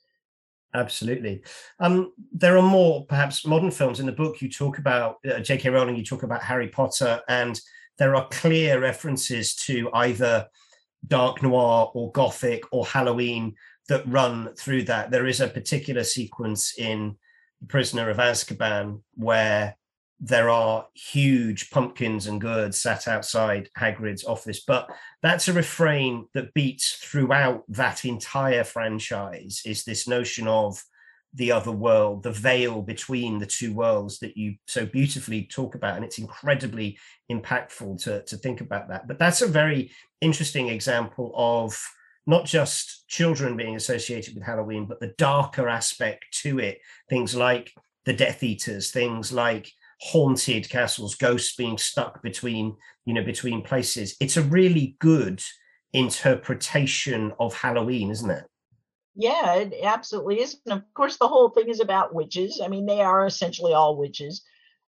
Absolutely. 0.74 1.42
Um, 1.78 2.12
there 2.32 2.58
are 2.58 2.62
more 2.62 3.06
perhaps 3.06 3.46
modern 3.46 3.70
films 3.70 4.00
in 4.00 4.06
the 4.06 4.12
book. 4.12 4.42
You 4.42 4.50
talk 4.50 4.78
about 4.78 5.16
uh, 5.24 5.38
J.K. 5.38 5.70
Rowling. 5.70 5.96
You 5.96 6.04
talk 6.04 6.24
about 6.24 6.42
Harry 6.42 6.68
Potter, 6.68 7.20
and 7.28 7.58
there 7.98 8.16
are 8.16 8.26
clear 8.30 8.80
references 8.80 9.54
to 9.54 9.88
either 9.94 10.48
dark 11.06 11.44
noir 11.44 11.92
or 11.94 12.10
gothic 12.10 12.64
or 12.72 12.84
Halloween 12.84 13.54
that 13.88 14.06
run 14.06 14.54
through 14.56 14.84
that. 14.84 15.10
There 15.10 15.26
is 15.26 15.40
a 15.40 15.48
particular 15.48 16.04
sequence 16.04 16.74
in 16.78 17.16
Prisoner 17.68 18.10
of 18.10 18.18
Azkaban 18.18 19.02
where 19.14 19.76
there 20.18 20.48
are 20.48 20.86
huge 20.94 21.70
pumpkins 21.70 22.26
and 22.26 22.40
gourds 22.40 22.80
sat 22.80 23.06
outside 23.06 23.68
Hagrid's 23.78 24.24
office. 24.24 24.62
But 24.66 24.88
that's 25.22 25.48
a 25.48 25.52
refrain 25.52 26.26
that 26.32 26.54
beats 26.54 26.92
throughout 26.92 27.64
that 27.68 28.04
entire 28.04 28.64
franchise 28.64 29.62
is 29.66 29.84
this 29.84 30.08
notion 30.08 30.48
of 30.48 30.82
the 31.34 31.52
other 31.52 31.72
world, 31.72 32.22
the 32.22 32.30
veil 32.30 32.80
between 32.80 33.38
the 33.38 33.46
two 33.46 33.74
worlds 33.74 34.18
that 34.20 34.38
you 34.38 34.54
so 34.66 34.86
beautifully 34.86 35.44
talk 35.44 35.74
about. 35.74 35.96
And 35.96 36.04
it's 36.04 36.18
incredibly 36.18 36.98
impactful 37.30 38.02
to, 38.04 38.22
to 38.22 38.36
think 38.38 38.62
about 38.62 38.88
that. 38.88 39.06
But 39.06 39.18
that's 39.18 39.42
a 39.42 39.46
very 39.46 39.90
interesting 40.22 40.68
example 40.70 41.32
of 41.36 41.78
not 42.26 42.44
just 42.44 43.06
children 43.08 43.56
being 43.56 43.76
associated 43.76 44.34
with 44.34 44.44
Halloween, 44.44 44.86
but 44.86 45.00
the 45.00 45.14
darker 45.16 45.68
aspect 45.68 46.24
to 46.42 46.58
it. 46.58 46.80
Things 47.08 47.34
like 47.34 47.72
the 48.04 48.12
Death 48.12 48.42
Eaters, 48.42 48.90
things 48.90 49.32
like 49.32 49.70
haunted 50.00 50.68
castles, 50.68 51.14
ghosts 51.14 51.54
being 51.56 51.78
stuck 51.78 52.22
between, 52.22 52.76
you 53.04 53.14
know, 53.14 53.24
between 53.24 53.62
places. 53.62 54.16
It's 54.20 54.36
a 54.36 54.42
really 54.42 54.96
good 54.98 55.40
interpretation 55.92 57.32
of 57.38 57.54
Halloween, 57.54 58.10
isn't 58.10 58.30
it? 58.30 58.44
Yeah, 59.14 59.54
it 59.54 59.74
absolutely 59.82 60.40
is. 60.40 60.60
And 60.66 60.74
of 60.74 60.82
course, 60.94 61.16
the 61.16 61.28
whole 61.28 61.48
thing 61.48 61.68
is 61.68 61.80
about 61.80 62.14
witches. 62.14 62.60
I 62.62 62.68
mean, 62.68 62.86
they 62.86 63.00
are 63.00 63.24
essentially 63.24 63.72
all 63.72 63.96
witches. 63.96 64.42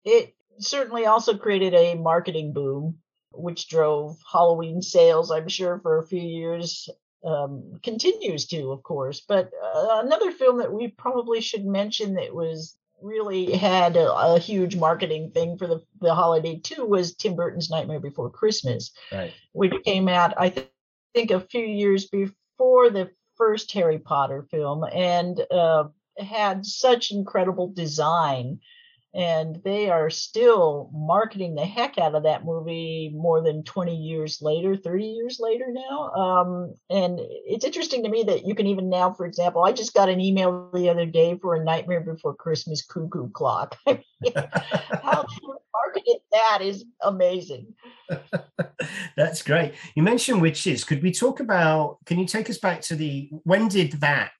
It 0.04 0.34
certainly 0.58 1.04
also 1.04 1.36
created 1.36 1.74
a 1.74 1.94
marketing 1.94 2.52
boom, 2.52 2.98
which 3.32 3.68
drove 3.68 4.16
Halloween 4.32 4.80
sales, 4.80 5.30
I'm 5.30 5.48
sure, 5.48 5.78
for 5.80 5.98
a 5.98 6.06
few 6.06 6.22
years 6.22 6.88
um, 7.24 7.80
continues 7.82 8.46
to, 8.46 8.70
of 8.70 8.82
course. 8.82 9.20
But 9.20 9.50
uh, 9.62 10.02
another 10.04 10.30
film 10.30 10.58
that 10.58 10.72
we 10.72 10.88
probably 10.88 11.40
should 11.40 11.64
mention 11.64 12.14
that 12.14 12.34
was 12.34 12.76
really 13.02 13.52
had 13.52 13.96
a, 13.96 14.12
a, 14.12 14.38
huge 14.38 14.76
marketing 14.76 15.30
thing 15.30 15.58
for 15.58 15.66
the, 15.66 15.82
the 16.00 16.14
holiday 16.14 16.58
too 16.58 16.86
was 16.86 17.14
Tim 17.14 17.36
Burton's 17.36 17.70
Nightmare 17.70 18.00
Before 18.00 18.30
Christmas, 18.30 18.92
right. 19.12 19.32
which 19.52 19.74
came 19.84 20.08
out, 20.08 20.32
I 20.38 20.48
th- 20.48 20.70
think, 21.12 21.30
a 21.30 21.40
few 21.40 21.64
years 21.64 22.06
before 22.06 22.90
the 22.90 23.10
first 23.36 23.72
Harry 23.72 23.98
Potter 23.98 24.46
film 24.50 24.84
and 24.84 25.40
uh, 25.50 25.84
had 26.18 26.64
such 26.64 27.10
incredible 27.10 27.68
design 27.68 28.60
and 29.14 29.60
they 29.64 29.90
are 29.90 30.10
still 30.10 30.90
marketing 30.92 31.54
the 31.54 31.64
heck 31.64 31.98
out 31.98 32.14
of 32.14 32.24
that 32.24 32.44
movie 32.44 33.12
more 33.14 33.40
than 33.40 33.62
20 33.62 33.94
years 33.94 34.42
later 34.42 34.76
30 34.76 35.04
years 35.04 35.38
later 35.40 35.66
now. 35.68 36.10
Um, 36.10 36.74
and 36.90 37.20
it's 37.20 37.64
interesting 37.64 38.02
to 38.02 38.08
me 38.08 38.24
that 38.24 38.46
you 38.46 38.54
can 38.54 38.66
even 38.66 38.88
now 38.88 39.12
for 39.12 39.26
example 39.26 39.64
i 39.64 39.72
just 39.72 39.94
got 39.94 40.08
an 40.08 40.20
email 40.20 40.70
the 40.74 40.88
other 40.88 41.06
day 41.06 41.38
for 41.40 41.54
a 41.54 41.64
nightmare 41.64 42.00
before 42.00 42.34
christmas 42.34 42.84
cuckoo 42.84 43.30
clock. 43.30 43.76
How 43.86 43.92
they 45.22 45.48
marketed 45.72 46.20
that 46.32 46.58
is 46.60 46.84
amazing. 47.02 47.74
That's 49.16 49.42
great. 49.42 49.74
You 49.94 50.02
mentioned 50.02 50.42
witches. 50.42 50.84
Could 50.84 51.02
we 51.02 51.12
talk 51.12 51.40
about 51.40 51.98
can 52.06 52.18
you 52.18 52.26
take 52.26 52.50
us 52.50 52.58
back 52.58 52.80
to 52.82 52.96
the 52.96 53.30
when 53.44 53.68
did 53.68 53.92
that 54.00 54.32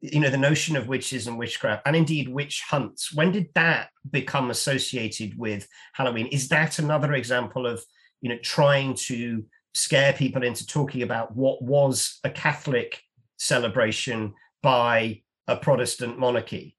you 0.00 0.20
know 0.20 0.30
the 0.30 0.36
notion 0.36 0.76
of 0.76 0.88
witches 0.88 1.26
and 1.26 1.38
witchcraft 1.38 1.82
and 1.84 1.96
indeed 1.96 2.28
witch 2.28 2.62
hunts 2.68 3.12
when 3.12 3.32
did 3.32 3.48
that 3.54 3.90
become 4.10 4.50
associated 4.50 5.36
with 5.38 5.66
halloween? 5.92 6.26
Is 6.28 6.48
that 6.48 6.78
another 6.78 7.14
example 7.14 7.66
of 7.66 7.84
you 8.20 8.28
know 8.28 8.38
trying 8.42 8.94
to 8.94 9.44
scare 9.74 10.12
people 10.12 10.42
into 10.42 10.66
talking 10.66 11.02
about 11.02 11.34
what 11.36 11.62
was 11.62 12.20
a 12.24 12.30
catholic 12.30 13.00
celebration 13.38 14.34
by 14.62 15.22
a 15.46 15.56
protestant 15.56 16.18
monarchy? 16.18 16.76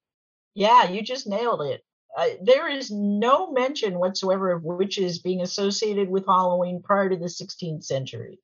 Yeah 0.55 0.89
you 0.89 1.01
just 1.01 1.27
nailed 1.27 1.61
it. 1.61 1.81
Uh, 2.17 2.29
there 2.41 2.67
is 2.67 2.89
no 2.89 3.51
mention 3.51 3.99
whatsoever 3.99 4.51
of 4.51 4.63
witches 4.63 5.19
being 5.19 5.41
associated 5.41 6.09
with 6.09 6.25
halloween 6.25 6.81
prior 6.81 7.09
to 7.09 7.17
the 7.17 7.25
16th 7.25 7.83
century 7.83 8.39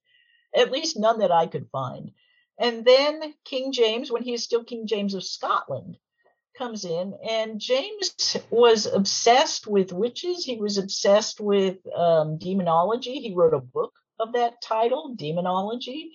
at 0.55 0.71
least 0.71 0.99
none 0.99 1.19
that 1.19 1.31
i 1.31 1.47
could 1.47 1.67
find 1.71 2.11
and 2.57 2.85
then 2.85 3.33
King 3.43 3.71
James, 3.71 4.11
when 4.11 4.23
he 4.23 4.33
is 4.33 4.43
still 4.43 4.63
King 4.63 4.87
James 4.87 5.13
of 5.13 5.23
Scotland, 5.23 5.97
comes 6.57 6.85
in. 6.85 7.13
And 7.27 7.59
James 7.59 8.37
was 8.49 8.85
obsessed 8.85 9.67
with 9.67 9.91
witches. 9.91 10.45
He 10.45 10.57
was 10.57 10.77
obsessed 10.77 11.39
with 11.39 11.77
um, 11.93 12.37
demonology. 12.37 13.19
He 13.19 13.33
wrote 13.33 13.53
a 13.53 13.59
book 13.59 13.93
of 14.19 14.33
that 14.33 14.61
title, 14.61 15.13
Demonology. 15.15 16.11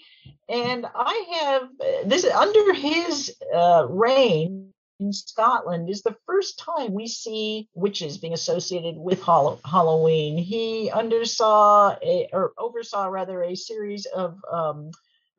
And 0.48 0.86
I 0.94 1.26
have 1.42 2.08
this 2.08 2.24
under 2.24 2.72
his 2.72 3.36
uh, 3.54 3.86
reign 3.88 4.72
in 4.98 5.12
Scotland 5.12 5.88
is 5.88 6.02
the 6.02 6.16
first 6.26 6.58
time 6.58 6.92
we 6.92 7.06
see 7.06 7.68
witches 7.74 8.18
being 8.18 8.34
associated 8.34 8.96
with 8.96 9.22
Halloween. 9.22 10.36
He 10.36 10.90
undersaw 10.92 11.96
a, 12.02 12.28
or 12.32 12.52
oversaw 12.58 13.06
rather 13.06 13.42
a 13.42 13.54
series 13.54 14.04
of 14.06 14.36
um, 14.52 14.90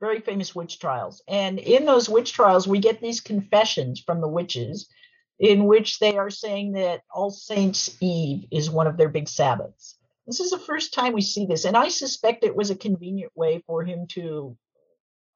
very 0.01 0.19
famous 0.19 0.53
witch 0.53 0.79
trials. 0.79 1.21
And 1.27 1.59
in 1.59 1.85
those 1.85 2.09
witch 2.09 2.33
trials, 2.33 2.67
we 2.67 2.79
get 2.79 2.99
these 2.99 3.21
confessions 3.21 4.01
from 4.01 4.19
the 4.19 4.27
witches 4.27 4.89
in 5.39 5.65
which 5.65 5.99
they 5.99 6.17
are 6.17 6.29
saying 6.29 6.73
that 6.73 7.01
All 7.13 7.29
Saints 7.29 7.95
Eve 8.01 8.45
is 8.51 8.69
one 8.69 8.87
of 8.87 8.97
their 8.97 9.09
big 9.09 9.29
Sabbaths. 9.29 9.97
This 10.27 10.39
is 10.39 10.51
the 10.51 10.59
first 10.59 10.93
time 10.93 11.13
we 11.13 11.21
see 11.21 11.45
this. 11.45 11.65
And 11.65 11.77
I 11.77 11.89
suspect 11.89 12.43
it 12.43 12.55
was 12.55 12.71
a 12.71 12.75
convenient 12.75 13.31
way 13.35 13.63
for 13.65 13.83
him 13.83 14.07
to 14.09 14.57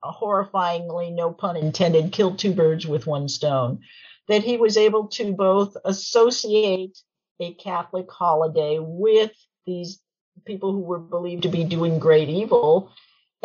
uh, 0.03 0.11
horrifyingly, 0.11 1.13
no 1.13 1.31
pun 1.31 1.57
intended, 1.57 2.11
kill 2.11 2.35
two 2.35 2.53
birds 2.53 2.85
with 2.85 3.07
one 3.07 3.29
stone. 3.29 3.79
That 4.27 4.43
he 4.43 4.57
was 4.57 4.77
able 4.77 5.07
to 5.09 5.33
both 5.33 5.77
associate 5.85 6.97
a 7.39 7.53
Catholic 7.53 8.09
holiday 8.11 8.79
with 8.79 9.31
these 9.65 9.99
people 10.45 10.71
who 10.71 10.81
were 10.81 10.99
believed 10.99 11.43
to 11.43 11.49
be 11.49 11.63
doing 11.63 11.99
great 11.99 12.29
evil 12.29 12.91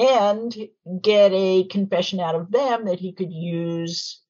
and 0.01 0.57
get 1.03 1.31
a 1.33 1.65
confession 1.65 2.21
out 2.21 2.35
of 2.35 2.51
them 2.51 2.87
that 2.87 2.99
he 2.99 3.13
could 3.13 3.31
use 3.31 4.23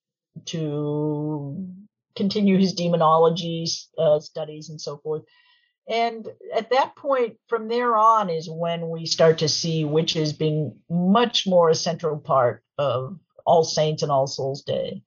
to 0.47 1.65
continue 2.17 2.59
his 2.59 2.73
demonology 2.73 3.67
uh, 3.97 4.19
studies 4.19 4.69
and 4.69 4.81
so 4.81 4.99
forth. 4.99 5.23
And 5.89 6.27
at 6.55 6.71
that 6.71 6.97
point, 6.97 7.37
from 7.49 7.69
there 7.69 7.97
on, 7.97 8.31
is 8.31 8.51
when 8.51 8.91
we 8.91 9.07
start 9.07 9.39
to 9.39 9.49
see 9.49 9.85
witches 9.85 10.33
being 10.33 10.77
much 10.91 11.47
more 11.47 11.71
a 11.71 11.75
central 11.75 12.19
part 12.19 12.63
of 12.77 13.19
All 13.47 13.63
Saints 13.63 14.03
and 14.03 14.11
All 14.11 14.27
Souls 14.27 14.63
Day. 14.63 15.03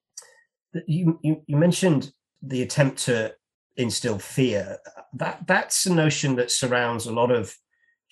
You, 0.88 1.20
you, 1.22 1.42
you 1.46 1.58
mentioned 1.58 2.12
the 2.42 2.62
attempt 2.62 3.00
to 3.06 3.36
instill 3.76 4.20
fear. 4.20 4.78
That 5.14 5.46
that's 5.46 5.86
a 5.86 5.94
notion 5.94 6.36
that 6.36 6.52
surrounds 6.52 7.06
a 7.06 7.14
lot 7.14 7.32
of 7.32 7.56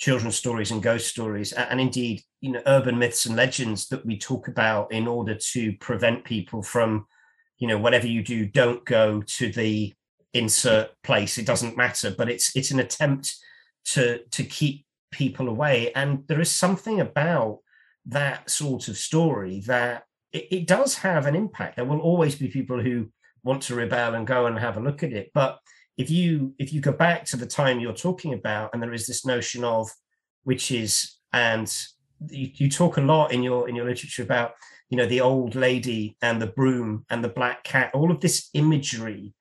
children's 0.02 0.36
stories 0.36 0.72
and 0.72 0.82
ghost 0.82 1.08
stories, 1.08 1.54
and 1.54 1.80
indeed, 1.80 2.24
you 2.42 2.52
know, 2.52 2.62
urban 2.66 2.98
myths 2.98 3.28
and 3.28 3.36
legends 3.36 3.88
that 3.90 4.04
we 4.04 4.18
talk 4.18 4.48
about 4.48 4.92
in 4.92 5.08
order 5.08 5.36
to 5.36 5.74
prevent 5.74 6.26
people 6.26 6.64
from, 6.64 7.06
you 7.60 7.68
know, 7.68 7.78
whatever 7.78 8.08
you 8.08 8.24
do, 8.24 8.48
don't 8.48 8.84
go 8.84 9.22
to 9.22 9.52
the 9.52 9.94
insert 10.34 10.90
place. 11.04 11.38
It 11.38 11.46
doesn't 11.46 11.78
matter, 11.78 12.10
but 12.18 12.30
it's 12.30 12.56
it's 12.56 12.72
an 12.72 12.80
attempt 12.80 13.36
to 13.94 14.24
to 14.32 14.44
keep 14.44 14.86
people 15.12 15.48
away. 15.48 15.92
And 15.94 16.24
there 16.28 16.42
is 16.42 16.50
something 16.50 17.00
about 17.00 17.60
that 18.08 18.50
sort 18.50 18.88
of 18.88 18.98
story 18.98 19.62
that 19.68 20.06
it, 20.34 20.48
it 20.50 20.68
does 20.68 20.96
have 20.98 21.28
an 21.28 21.36
impact. 21.36 21.76
There 21.76 21.86
will 21.86 22.00
always 22.00 22.34
be 22.36 22.48
people 22.48 22.82
who 22.82 23.12
want 23.44 23.62
to 23.64 23.76
rebel 23.76 24.16
and 24.16 24.26
go 24.26 24.48
and 24.48 24.58
have 24.58 24.78
a 24.78 24.82
look 24.82 25.04
at 25.04 25.14
it, 25.14 25.30
but 25.36 25.60
if 26.02 26.10
you 26.10 26.54
if 26.58 26.74
you 26.74 26.82
go 26.82 26.92
back 26.92 27.26
to 27.26 27.38
the 27.38 27.46
time 27.46 27.80
you're 27.80 27.94
talking 27.94 28.34
about 28.34 28.72
and 28.74 28.82
there 28.82 28.94
is 28.94 29.06
this 29.06 29.26
notion 29.26 29.64
of 29.64 29.90
witches 30.46 31.20
and 31.32 31.68
you, 32.30 32.50
you 32.56 32.70
talk 32.70 32.98
a 32.98 33.02
lot 33.02 33.32
in 33.32 33.44
your 33.44 33.70
in 33.70 33.76
your 33.76 33.86
literature 33.86 34.24
about 34.24 34.54
you 34.90 34.98
know 34.98 35.06
the 35.06 35.22
old 35.22 35.56
lady 35.56 36.18
and 36.22 36.42
the 36.42 36.48
broom 36.48 37.06
and 37.10 37.24
the 37.24 37.30
black 37.30 37.64
cat 37.64 37.92
all 37.94 38.12
of 38.12 38.20
this 38.20 38.50
imagery 38.54 39.34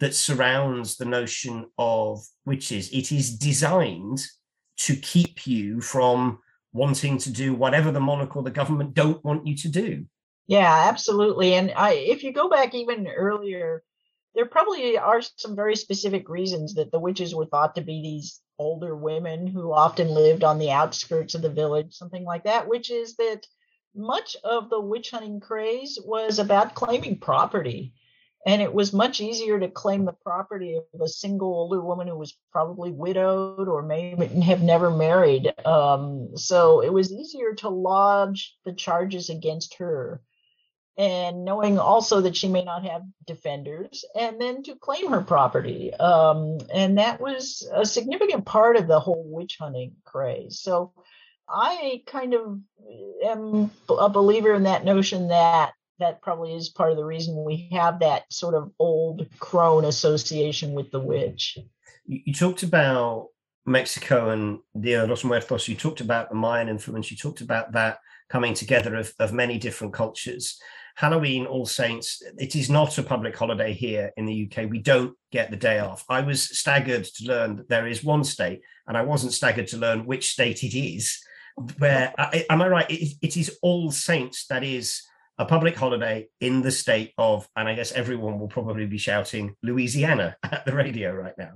that 0.00 0.14
surrounds 0.14 0.96
the 0.96 1.04
notion 1.04 1.66
of 1.78 2.20
witches 2.44 2.90
it 2.90 3.12
is 3.12 3.36
designed 3.36 4.20
to 4.76 4.94
keep 4.96 5.46
you 5.46 5.80
from 5.80 6.38
wanting 6.72 7.18
to 7.18 7.30
do 7.30 7.54
whatever 7.54 7.90
the 7.90 8.00
monarch 8.00 8.36
or 8.36 8.42
the 8.42 8.50
government 8.50 8.94
don't 8.94 9.24
want 9.24 9.46
you 9.46 9.56
to 9.56 9.68
do. 9.68 10.04
Yeah 10.46 10.86
absolutely. 10.88 11.54
And 11.54 11.72
i 11.76 11.92
if 11.92 12.22
you 12.22 12.32
go 12.32 12.48
back 12.48 12.74
even 12.74 13.06
earlier 13.06 13.82
there 14.38 14.46
probably 14.46 14.96
are 14.96 15.20
some 15.20 15.56
very 15.56 15.74
specific 15.74 16.28
reasons 16.28 16.74
that 16.74 16.92
the 16.92 17.00
witches 17.00 17.34
were 17.34 17.46
thought 17.46 17.74
to 17.74 17.80
be 17.80 18.00
these 18.00 18.40
older 18.56 18.94
women 18.94 19.48
who 19.48 19.72
often 19.72 20.06
lived 20.06 20.44
on 20.44 20.60
the 20.60 20.70
outskirts 20.70 21.34
of 21.34 21.42
the 21.42 21.50
village, 21.50 21.92
something 21.92 22.22
like 22.22 22.44
that, 22.44 22.68
which 22.68 22.88
is 22.88 23.16
that 23.16 23.44
much 23.96 24.36
of 24.44 24.70
the 24.70 24.78
witch 24.80 25.10
hunting 25.10 25.40
craze 25.40 25.98
was 26.04 26.38
about 26.38 26.76
claiming 26.76 27.18
property. 27.18 27.92
And 28.46 28.62
it 28.62 28.72
was 28.72 28.92
much 28.92 29.20
easier 29.20 29.58
to 29.58 29.66
claim 29.66 30.04
the 30.04 30.12
property 30.12 30.78
of 30.94 31.00
a 31.00 31.08
single 31.08 31.48
older 31.48 31.80
woman 31.80 32.06
who 32.06 32.16
was 32.16 32.38
probably 32.52 32.92
widowed 32.92 33.66
or 33.66 33.82
may 33.82 34.14
have 34.44 34.62
never 34.62 34.88
married. 34.88 35.52
Um, 35.66 36.36
so 36.36 36.80
it 36.80 36.92
was 36.92 37.12
easier 37.12 37.54
to 37.54 37.70
lodge 37.70 38.56
the 38.64 38.72
charges 38.72 39.30
against 39.30 39.74
her 39.78 40.22
and 40.98 41.44
knowing 41.44 41.78
also 41.78 42.20
that 42.22 42.36
she 42.36 42.48
may 42.48 42.64
not 42.64 42.84
have 42.84 43.02
defenders, 43.24 44.04
and 44.18 44.40
then 44.40 44.64
to 44.64 44.74
claim 44.74 45.08
her 45.10 45.20
property. 45.20 45.94
Um, 45.94 46.58
and 46.74 46.98
that 46.98 47.20
was 47.20 47.66
a 47.72 47.86
significant 47.86 48.44
part 48.44 48.76
of 48.76 48.88
the 48.88 48.98
whole 48.98 49.24
witch 49.24 49.56
hunting 49.60 49.92
craze. 50.04 50.58
So 50.60 50.92
I 51.48 52.02
kind 52.06 52.34
of 52.34 52.58
am 53.24 53.70
a 53.88 54.08
believer 54.08 54.52
in 54.54 54.64
that 54.64 54.84
notion 54.84 55.28
that 55.28 55.72
that 56.00 56.22
probably 56.22 56.54
is 56.54 56.68
part 56.68 56.90
of 56.90 56.96
the 56.96 57.04
reason 57.04 57.44
we 57.44 57.68
have 57.72 58.00
that 58.00 58.32
sort 58.32 58.54
of 58.54 58.70
old 58.78 59.26
crone 59.38 59.84
association 59.84 60.72
with 60.72 60.90
the 60.90 61.00
witch. 61.00 61.58
You, 62.06 62.32
talked 62.32 62.62
about 62.62 63.28
Mexico 63.66 64.30
and 64.30 64.60
Dia 64.78 65.02
de 65.02 65.06
los 65.08 65.24
Muertos. 65.24 65.68
You 65.68 65.74
talked 65.74 66.00
about 66.00 66.28
the 66.28 66.36
Mayan 66.36 66.68
influence. 66.68 67.10
You 67.10 67.16
talked 67.16 67.40
about 67.40 67.72
that 67.72 67.98
coming 68.28 68.54
together 68.54 68.94
of, 68.94 69.12
of 69.18 69.32
many 69.32 69.58
different 69.58 69.92
cultures. 69.92 70.58
Halloween, 70.98 71.46
All 71.46 71.64
Saints, 71.64 72.20
it 72.38 72.56
is 72.56 72.68
not 72.68 72.98
a 72.98 73.04
public 73.04 73.36
holiday 73.36 73.72
here 73.72 74.10
in 74.16 74.26
the 74.26 74.50
UK. 74.50 74.68
We 74.68 74.80
don't 74.80 75.16
get 75.30 75.48
the 75.48 75.56
day 75.56 75.78
off. 75.78 76.04
I 76.08 76.22
was 76.22 76.58
staggered 76.58 77.04
to 77.04 77.24
learn 77.24 77.54
that 77.54 77.68
there 77.68 77.86
is 77.86 78.02
one 78.02 78.24
state, 78.24 78.62
and 78.88 78.96
I 78.96 79.02
wasn't 79.02 79.32
staggered 79.32 79.68
to 79.68 79.76
learn 79.76 80.06
which 80.06 80.32
state 80.32 80.64
it 80.64 80.76
is, 80.76 81.16
where, 81.78 82.12
am 82.50 82.62
I 82.62 82.66
right? 82.66 82.90
It, 82.90 83.14
it 83.22 83.36
is 83.36 83.58
All 83.62 83.92
Saints 83.92 84.46
that 84.48 84.64
is 84.64 85.00
a 85.38 85.44
public 85.44 85.76
holiday 85.76 86.26
in 86.40 86.62
the 86.62 86.72
state 86.72 87.12
of, 87.16 87.48
and 87.54 87.68
I 87.68 87.76
guess 87.76 87.92
everyone 87.92 88.40
will 88.40 88.48
probably 88.48 88.86
be 88.86 88.98
shouting 88.98 89.54
Louisiana 89.62 90.36
at 90.42 90.66
the 90.66 90.74
radio 90.74 91.12
right 91.14 91.38
now. 91.38 91.52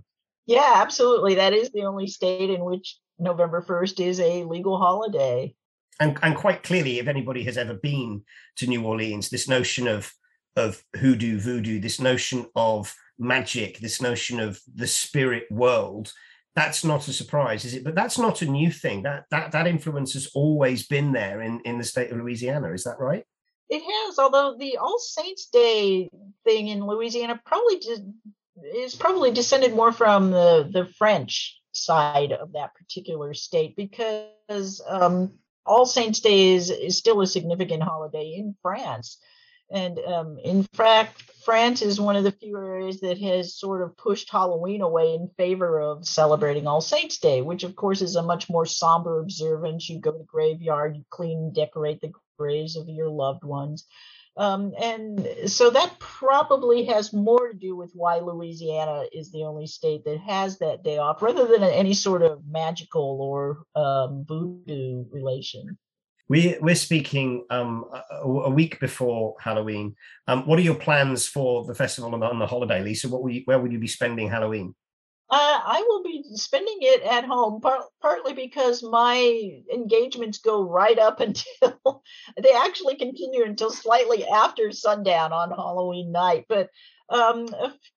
Yeah, 0.46 0.74
absolutely. 0.76 1.34
That 1.34 1.52
is 1.52 1.72
the 1.72 1.82
only 1.82 2.06
state 2.06 2.50
in 2.50 2.64
which 2.64 2.96
November 3.18 3.60
1st 3.60 4.06
is 4.06 4.20
a 4.20 4.44
legal 4.44 4.78
holiday 4.78 5.52
and 6.02 6.18
and 6.22 6.36
quite 6.36 6.62
clearly, 6.62 6.98
if 6.98 7.06
anybody 7.06 7.44
has 7.44 7.56
ever 7.56 7.74
been 7.74 8.22
to 8.56 8.66
New 8.66 8.82
Orleans, 8.84 9.30
this 9.30 9.48
notion 9.48 9.86
of 9.86 10.12
of 10.56 10.82
hoodoo, 10.96 11.38
voodoo, 11.38 11.80
this 11.80 12.00
notion 12.00 12.46
of 12.56 12.94
magic, 13.18 13.78
this 13.78 14.02
notion 14.02 14.40
of 14.40 14.60
the 14.74 14.86
spirit 14.86 15.44
world, 15.50 16.12
that's 16.54 16.84
not 16.84 17.08
a 17.08 17.12
surprise, 17.12 17.64
is 17.64 17.74
it? 17.74 17.84
But 17.84 17.94
that's 17.94 18.18
not 18.18 18.42
a 18.42 18.50
new 18.50 18.70
thing. 18.70 19.02
That 19.04 19.24
that 19.30 19.52
that 19.52 19.66
influence 19.66 20.14
has 20.14 20.28
always 20.34 20.86
been 20.86 21.12
there 21.12 21.40
in 21.40 21.60
in 21.64 21.78
the 21.78 21.84
state 21.84 22.10
of 22.10 22.18
Louisiana. 22.18 22.72
Is 22.72 22.84
that 22.84 22.98
right? 22.98 23.24
It 23.70 23.82
has, 23.82 24.18
although 24.18 24.56
the 24.58 24.76
All 24.78 24.98
Saints 24.98 25.46
Day 25.46 26.10
thing 26.44 26.68
in 26.68 26.84
Louisiana 26.84 27.40
probably 27.46 27.78
did, 27.78 28.12
is 28.74 28.94
probably 28.96 29.30
descended 29.30 29.72
more 29.74 29.92
from 29.92 30.32
the 30.32 30.68
the 30.70 30.86
French 30.98 31.58
side 31.72 32.32
of 32.32 32.52
that 32.52 32.74
particular 32.74 33.32
state 33.32 33.74
because 33.76 34.82
um, 34.86 35.38
all 35.64 35.86
Saints 35.86 36.20
Day 36.20 36.54
is, 36.54 36.70
is 36.70 36.98
still 36.98 37.20
a 37.20 37.26
significant 37.26 37.82
holiday 37.82 38.34
in 38.36 38.54
France. 38.62 39.18
And 39.70 39.98
um, 40.00 40.38
in 40.44 40.64
fact, 40.64 41.22
France 41.44 41.80
is 41.80 41.98
one 41.98 42.16
of 42.16 42.24
the 42.24 42.32
few 42.32 42.56
areas 42.58 43.00
that 43.00 43.18
has 43.18 43.56
sort 43.56 43.82
of 43.82 43.96
pushed 43.96 44.30
Halloween 44.30 44.82
away 44.82 45.14
in 45.14 45.30
favor 45.38 45.80
of 45.80 46.06
celebrating 46.06 46.66
All 46.66 46.82
Saints 46.82 47.18
Day, 47.18 47.40
which 47.40 47.64
of 47.64 47.74
course 47.74 48.02
is 48.02 48.14
a 48.14 48.22
much 48.22 48.50
more 48.50 48.66
somber 48.66 49.18
observance. 49.18 49.88
You 49.88 49.98
go 49.98 50.12
to 50.12 50.18
the 50.18 50.24
graveyard, 50.24 50.96
you 50.96 51.04
clean 51.08 51.38
and 51.38 51.54
decorate 51.54 52.02
the 52.02 52.12
graves 52.42 52.76
of 52.76 52.88
your 52.88 53.08
loved 53.08 53.44
ones. 53.44 53.86
Um, 54.36 54.72
and 54.80 55.28
so 55.46 55.70
that 55.70 55.98
probably 55.98 56.86
has 56.86 57.12
more 57.12 57.52
to 57.52 57.54
do 57.54 57.76
with 57.76 57.90
why 57.94 58.18
Louisiana 58.18 59.04
is 59.12 59.30
the 59.30 59.44
only 59.44 59.66
state 59.66 60.04
that 60.06 60.20
has 60.20 60.58
that 60.58 60.82
day 60.82 60.98
off, 60.98 61.20
rather 61.20 61.46
than 61.46 61.62
any 61.62 61.94
sort 61.94 62.22
of 62.22 62.40
magical 62.48 63.18
or 63.20 63.64
um, 63.80 64.24
voodoo 64.26 65.04
relation. 65.10 65.78
We, 66.30 66.56
we're 66.62 66.76
speaking 66.76 67.44
um, 67.50 67.84
a, 68.10 68.26
a, 68.26 68.50
week 68.50 68.80
before 68.80 69.34
Halloween. 69.38 69.94
Um, 70.28 70.46
what 70.46 70.58
are 70.58 70.62
your 70.62 70.76
plans 70.76 71.28
for 71.28 71.66
the 71.66 71.74
festival 71.74 72.14
on 72.14 72.38
the 72.38 72.46
holiday, 72.46 72.82
Lisa? 72.82 73.10
What 73.10 73.22
will 73.22 73.32
you, 73.32 73.42
where 73.44 73.58
will 73.58 73.70
you 73.70 73.78
be 73.78 73.86
spending 73.98 74.30
Halloween? 74.30 74.74
Uh, 75.32 75.60
I 75.64 75.82
will 75.88 76.02
be 76.02 76.22
spending 76.34 76.76
it 76.82 77.00
at 77.04 77.24
home, 77.24 77.62
par- 77.62 77.86
partly 78.02 78.34
because 78.34 78.82
my 78.82 79.62
engagements 79.72 80.36
go 80.36 80.62
right 80.62 80.98
up 80.98 81.20
until 81.26 82.02
they 82.36 82.52
actually 82.52 82.96
continue 82.96 83.42
until 83.42 83.70
slightly 83.70 84.26
after 84.26 84.70
sundown 84.72 85.32
on 85.32 85.48
Halloween 85.50 86.12
night. 86.12 86.44
But 86.50 86.68
um, 87.08 87.48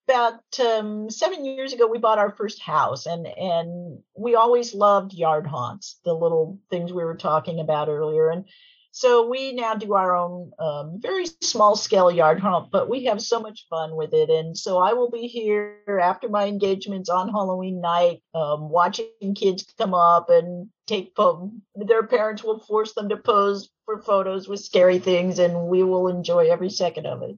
about 0.08 0.40
um, 0.62 1.10
seven 1.10 1.44
years 1.44 1.74
ago, 1.74 1.88
we 1.88 1.98
bought 1.98 2.20
our 2.20 2.32
first 2.32 2.62
house, 2.62 3.06
and 3.06 3.28
and 3.28 4.00
we 4.18 4.36
always 4.36 4.74
loved 4.74 5.14
yard 5.14 5.46
haunts, 5.46 6.00
the 6.06 6.14
little 6.14 6.60
things 6.70 6.94
we 6.94 7.04
were 7.04 7.18
talking 7.18 7.60
about 7.60 7.90
earlier, 7.90 8.30
and 8.30 8.46
so 8.96 9.28
we 9.28 9.52
now 9.52 9.76
do 9.76 9.94
our 9.94 10.16
own 10.16 10.54
um, 10.58 11.02
very 11.02 11.26
small 11.42 11.76
scale 11.76 12.10
yard 12.10 12.40
haunt, 12.40 12.72
but 12.72 12.90
we 12.90 13.04
have 13.04 13.22
so 13.22 13.42
much 13.42 13.66
fun 13.70 13.98
with 13.98 14.14
it. 14.14 14.30
And 14.30 14.58
so 14.58 14.78
I 14.78 14.94
will 14.94 15.12
be 15.12 15.28
here 15.28 16.00
after 16.02 16.30
my 16.30 16.46
engagements 16.46 17.10
on 17.10 17.28
Halloween 17.28 17.82
night, 17.82 18.24
um, 18.34 18.70
watching 18.70 19.36
kids 19.36 19.66
come 19.78 19.94
up 19.94 20.30
and 20.30 20.70
take 20.88 21.14
po- 21.14 21.52
their 21.76 22.08
parents 22.08 22.42
will 22.42 22.60
force 22.62 22.94
them 22.94 23.10
to 23.10 23.18
pose 23.18 23.70
for 23.84 24.02
photos 24.02 24.48
with 24.48 24.62
scary 24.62 25.00
things, 25.00 25.40
and 25.40 25.68
we 25.68 25.84
will 25.84 26.08
enjoy 26.08 26.50
every 26.50 26.70
second 26.70 27.06
of 27.06 27.22
it. 27.22 27.36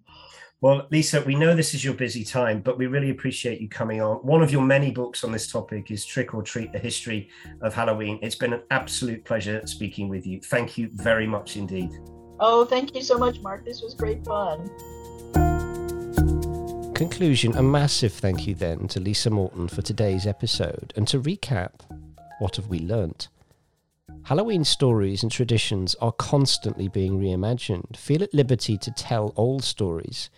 Well, 0.60 0.88
Lisa, 0.90 1.22
we 1.22 1.36
know 1.36 1.56
this 1.56 1.76
is 1.76 1.86
your 1.86 1.94
busy 1.94 2.24
time, 2.24 2.62
but 2.62 2.80
we 2.80 2.88
really 2.88 3.12
appreciate 3.12 3.62
you 3.62 3.70
coming 3.70 4.02
on. 4.02 4.18
One 4.18 4.42
of 4.42 4.52
your 4.52 4.64
many 4.64 4.90
books 4.90 5.24
on 5.24 5.32
this 5.32 5.52
topic 5.52 5.92
is 5.92 6.04
Trick 6.04 6.34
or 6.34 6.42
Treat, 6.42 6.72
The 6.72 6.80
History 6.80 7.30
of 7.62 7.76
Halloween. 7.76 8.18
It's 8.24 8.34
been 8.34 8.54
an 8.54 8.64
absolute 8.72 9.24
pleasure 9.24 9.62
speaking 9.68 10.10
with 10.10 10.26
you. 10.26 10.42
Thank 10.42 10.76
you 10.76 10.90
very 10.94 11.28
much 11.28 11.58
indeed. 11.58 11.92
Oh, 12.40 12.66
thank 12.66 12.96
you 12.96 13.04
so 13.04 13.20
much, 13.20 13.40
Mark. 13.42 13.66
This 13.66 13.84
was 13.84 13.94
great 13.94 14.26
fun. 14.26 14.68
Conclusion 16.96 17.56
A 17.56 17.62
massive 17.62 18.14
thank 18.14 18.48
you 18.48 18.56
then 18.56 18.88
to 18.88 19.00
Lisa 19.00 19.30
Morton 19.30 19.68
for 19.68 19.84
today's 19.84 20.26
episode. 20.26 20.92
And 20.96 21.08
to 21.10 21.22
recap, 21.22 21.82
what 22.40 22.56
have 22.56 22.66
we 22.66 22.80
learnt? 22.80 23.28
Halloween 24.24 24.64
stories 24.64 25.22
and 25.22 25.32
traditions 25.32 25.94
are 26.02 26.14
constantly 26.14 26.88
being 26.88 27.20
reimagined. 27.20 27.96
Feel 27.96 28.24
at 28.24 28.34
liberty 28.34 28.76
to 28.80 28.90
tell 28.90 29.34
old 29.36 29.64
stories 29.64 30.32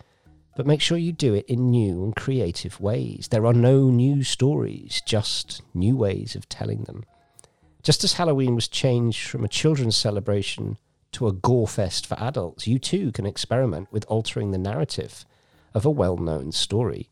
but 0.56 0.66
make 0.66 0.80
sure 0.80 0.98
you 0.98 1.12
do 1.12 1.34
it 1.34 1.46
in 1.46 1.70
new 1.70 2.02
and 2.04 2.14
creative 2.14 2.80
ways. 2.80 3.28
There 3.30 3.46
are 3.46 3.52
no 3.52 3.90
new 3.90 4.22
stories, 4.22 5.02
just 5.06 5.62
new 5.74 5.96
ways 5.96 6.34
of 6.34 6.48
telling 6.48 6.84
them. 6.84 7.04
Just 7.82 8.04
as 8.04 8.14
Halloween 8.14 8.54
was 8.54 8.68
changed 8.68 9.28
from 9.28 9.44
a 9.44 9.48
children's 9.48 9.96
celebration 9.96 10.76
to 11.12 11.28
a 11.28 11.32
gore 11.32 11.68
fest 11.68 12.06
for 12.06 12.18
adults, 12.20 12.66
you 12.66 12.78
too 12.78 13.10
can 13.12 13.26
experiment 13.26 13.88
with 13.90 14.04
altering 14.06 14.50
the 14.50 14.58
narrative 14.58 15.24
of 15.72 15.86
a 15.86 15.90
well 15.90 16.16
known 16.16 16.52
story. 16.52 17.08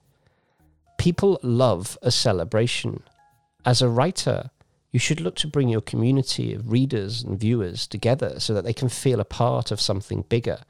People 0.99 1.39
love 1.43 1.97
a 2.03 2.11
celebration. 2.11 3.03
As 3.65 3.81
a 3.81 3.89
writer, 3.89 4.51
you 4.91 4.99
should 4.99 5.21
look 5.21 5.37
to 5.37 5.47
bring 5.47 5.69
your 5.69 5.81
community 5.81 6.55
of 6.55 6.73
readers 6.73 7.23
and 7.23 7.39
viewers 7.39 7.87
together 7.87 8.41
so 8.41 8.53
that 8.55 8.65
they 8.65 8.73
can 8.73 8.89
feel 8.89 9.21
a 9.21 9.25
part 9.25 9.71
of 9.71 9.81
something 9.81 10.25
bigger 10.29 10.61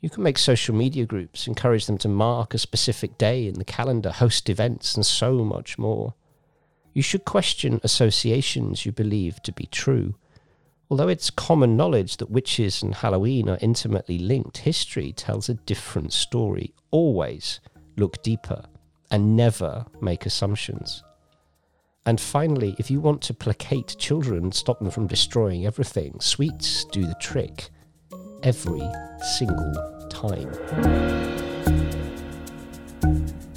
you 0.00 0.08
can 0.08 0.22
make 0.22 0.38
social 0.38 0.74
media 0.74 1.04
groups, 1.04 1.46
encourage 1.46 1.86
them 1.86 1.98
to 1.98 2.08
mark 2.08 2.54
a 2.54 2.58
specific 2.58 3.18
day 3.18 3.46
in 3.46 3.54
the 3.54 3.64
calendar, 3.64 4.10
host 4.10 4.48
events, 4.48 4.94
and 4.94 5.04
so 5.04 5.44
much 5.44 5.76
more. 5.76 6.14
You 6.94 7.02
should 7.02 7.24
question 7.24 7.80
associations 7.82 8.86
you 8.86 8.92
believe 8.92 9.42
to 9.42 9.52
be 9.52 9.66
true. 9.66 10.14
Although 10.90 11.08
it's 11.08 11.30
common 11.30 11.76
knowledge 11.76 12.16
that 12.18 12.30
witches 12.30 12.82
and 12.82 12.94
Halloween 12.94 13.48
are 13.48 13.58
intimately 13.60 14.18
linked, 14.18 14.58
history 14.58 15.12
tells 15.12 15.48
a 15.48 15.54
different 15.54 16.12
story. 16.12 16.74
Always 16.90 17.60
look 17.96 18.22
deeper 18.22 18.64
and 19.10 19.36
never 19.36 19.84
make 20.00 20.26
assumptions. 20.26 21.02
And 22.06 22.20
finally, 22.20 22.74
if 22.78 22.90
you 22.90 23.00
want 23.00 23.20
to 23.22 23.34
placate 23.34 23.96
children 23.98 24.52
stop 24.52 24.78
them 24.78 24.90
from 24.90 25.08
destroying 25.08 25.66
everything, 25.66 26.20
sweets 26.20 26.84
do 26.86 27.04
the 27.04 27.16
trick 27.20 27.70
every 28.42 28.88
single 29.36 30.06
time. 30.10 30.52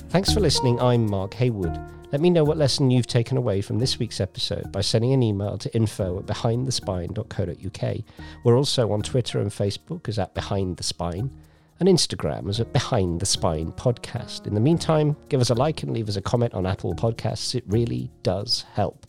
Thanks 0.10 0.34
for 0.34 0.40
listening. 0.40 0.80
I'm 0.80 1.10
Mark 1.10 1.34
Haywood. 1.36 1.80
Let 2.12 2.20
me 2.20 2.30
know 2.30 2.44
what 2.44 2.58
lesson 2.58 2.92
you've 2.92 3.08
taken 3.08 3.38
away 3.38 3.62
from 3.62 3.80
this 3.80 3.98
week's 3.98 4.20
episode 4.20 4.70
by 4.72 4.82
sending 4.82 5.14
an 5.14 5.24
email 5.24 5.58
to 5.58 5.74
info 5.74 6.20
at 6.20 6.26
behindthespine.co.uk. 6.26 7.98
We're 8.44 8.58
also 8.58 8.92
on 8.92 9.02
Twitter 9.02 9.40
and 9.40 9.50
Facebook 9.50 10.10
as 10.10 10.20
at 10.20 10.34
Behind 10.34 10.76
the 10.76 10.84
Spine 10.84 11.32
and 11.80 11.88
Instagram 11.88 12.50
as 12.50 12.60
at 12.60 12.74
Behind 12.74 13.22
the 13.22 13.26
Spine 13.26 13.72
Podcast. 13.72 14.46
In 14.46 14.54
the 14.54 14.60
meantime, 14.60 15.16
give 15.30 15.40
us 15.40 15.52
a 15.52 15.56
like 15.56 15.84
and 15.84 15.94
leave 15.94 16.10
us 16.10 16.18
a 16.18 16.22
comment 16.22 16.54
on 16.54 16.66
Apple 16.66 16.94
Podcasts. 16.94 17.56
It 17.56 17.64
really 17.68 18.12
does 18.24 18.66
help. 18.74 19.06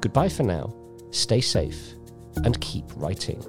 Goodbye 0.00 0.28
for 0.28 0.44
now. 0.44 0.72
Stay 1.10 1.40
safe 1.40 1.94
and 2.44 2.60
keep 2.60 2.84
writing. 2.94 3.42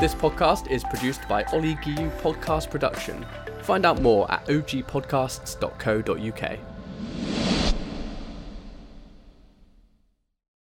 This 0.00 0.14
podcast 0.14 0.68
is 0.68 0.82
produced 0.82 1.28
by 1.28 1.44
Ollie 1.52 1.74
Giu 1.74 2.10
Podcast 2.22 2.70
Production. 2.70 3.26
Find 3.60 3.84
out 3.84 4.00
more 4.00 4.32
at 4.32 4.46
ogpodcasts.co.uk. 4.46 6.69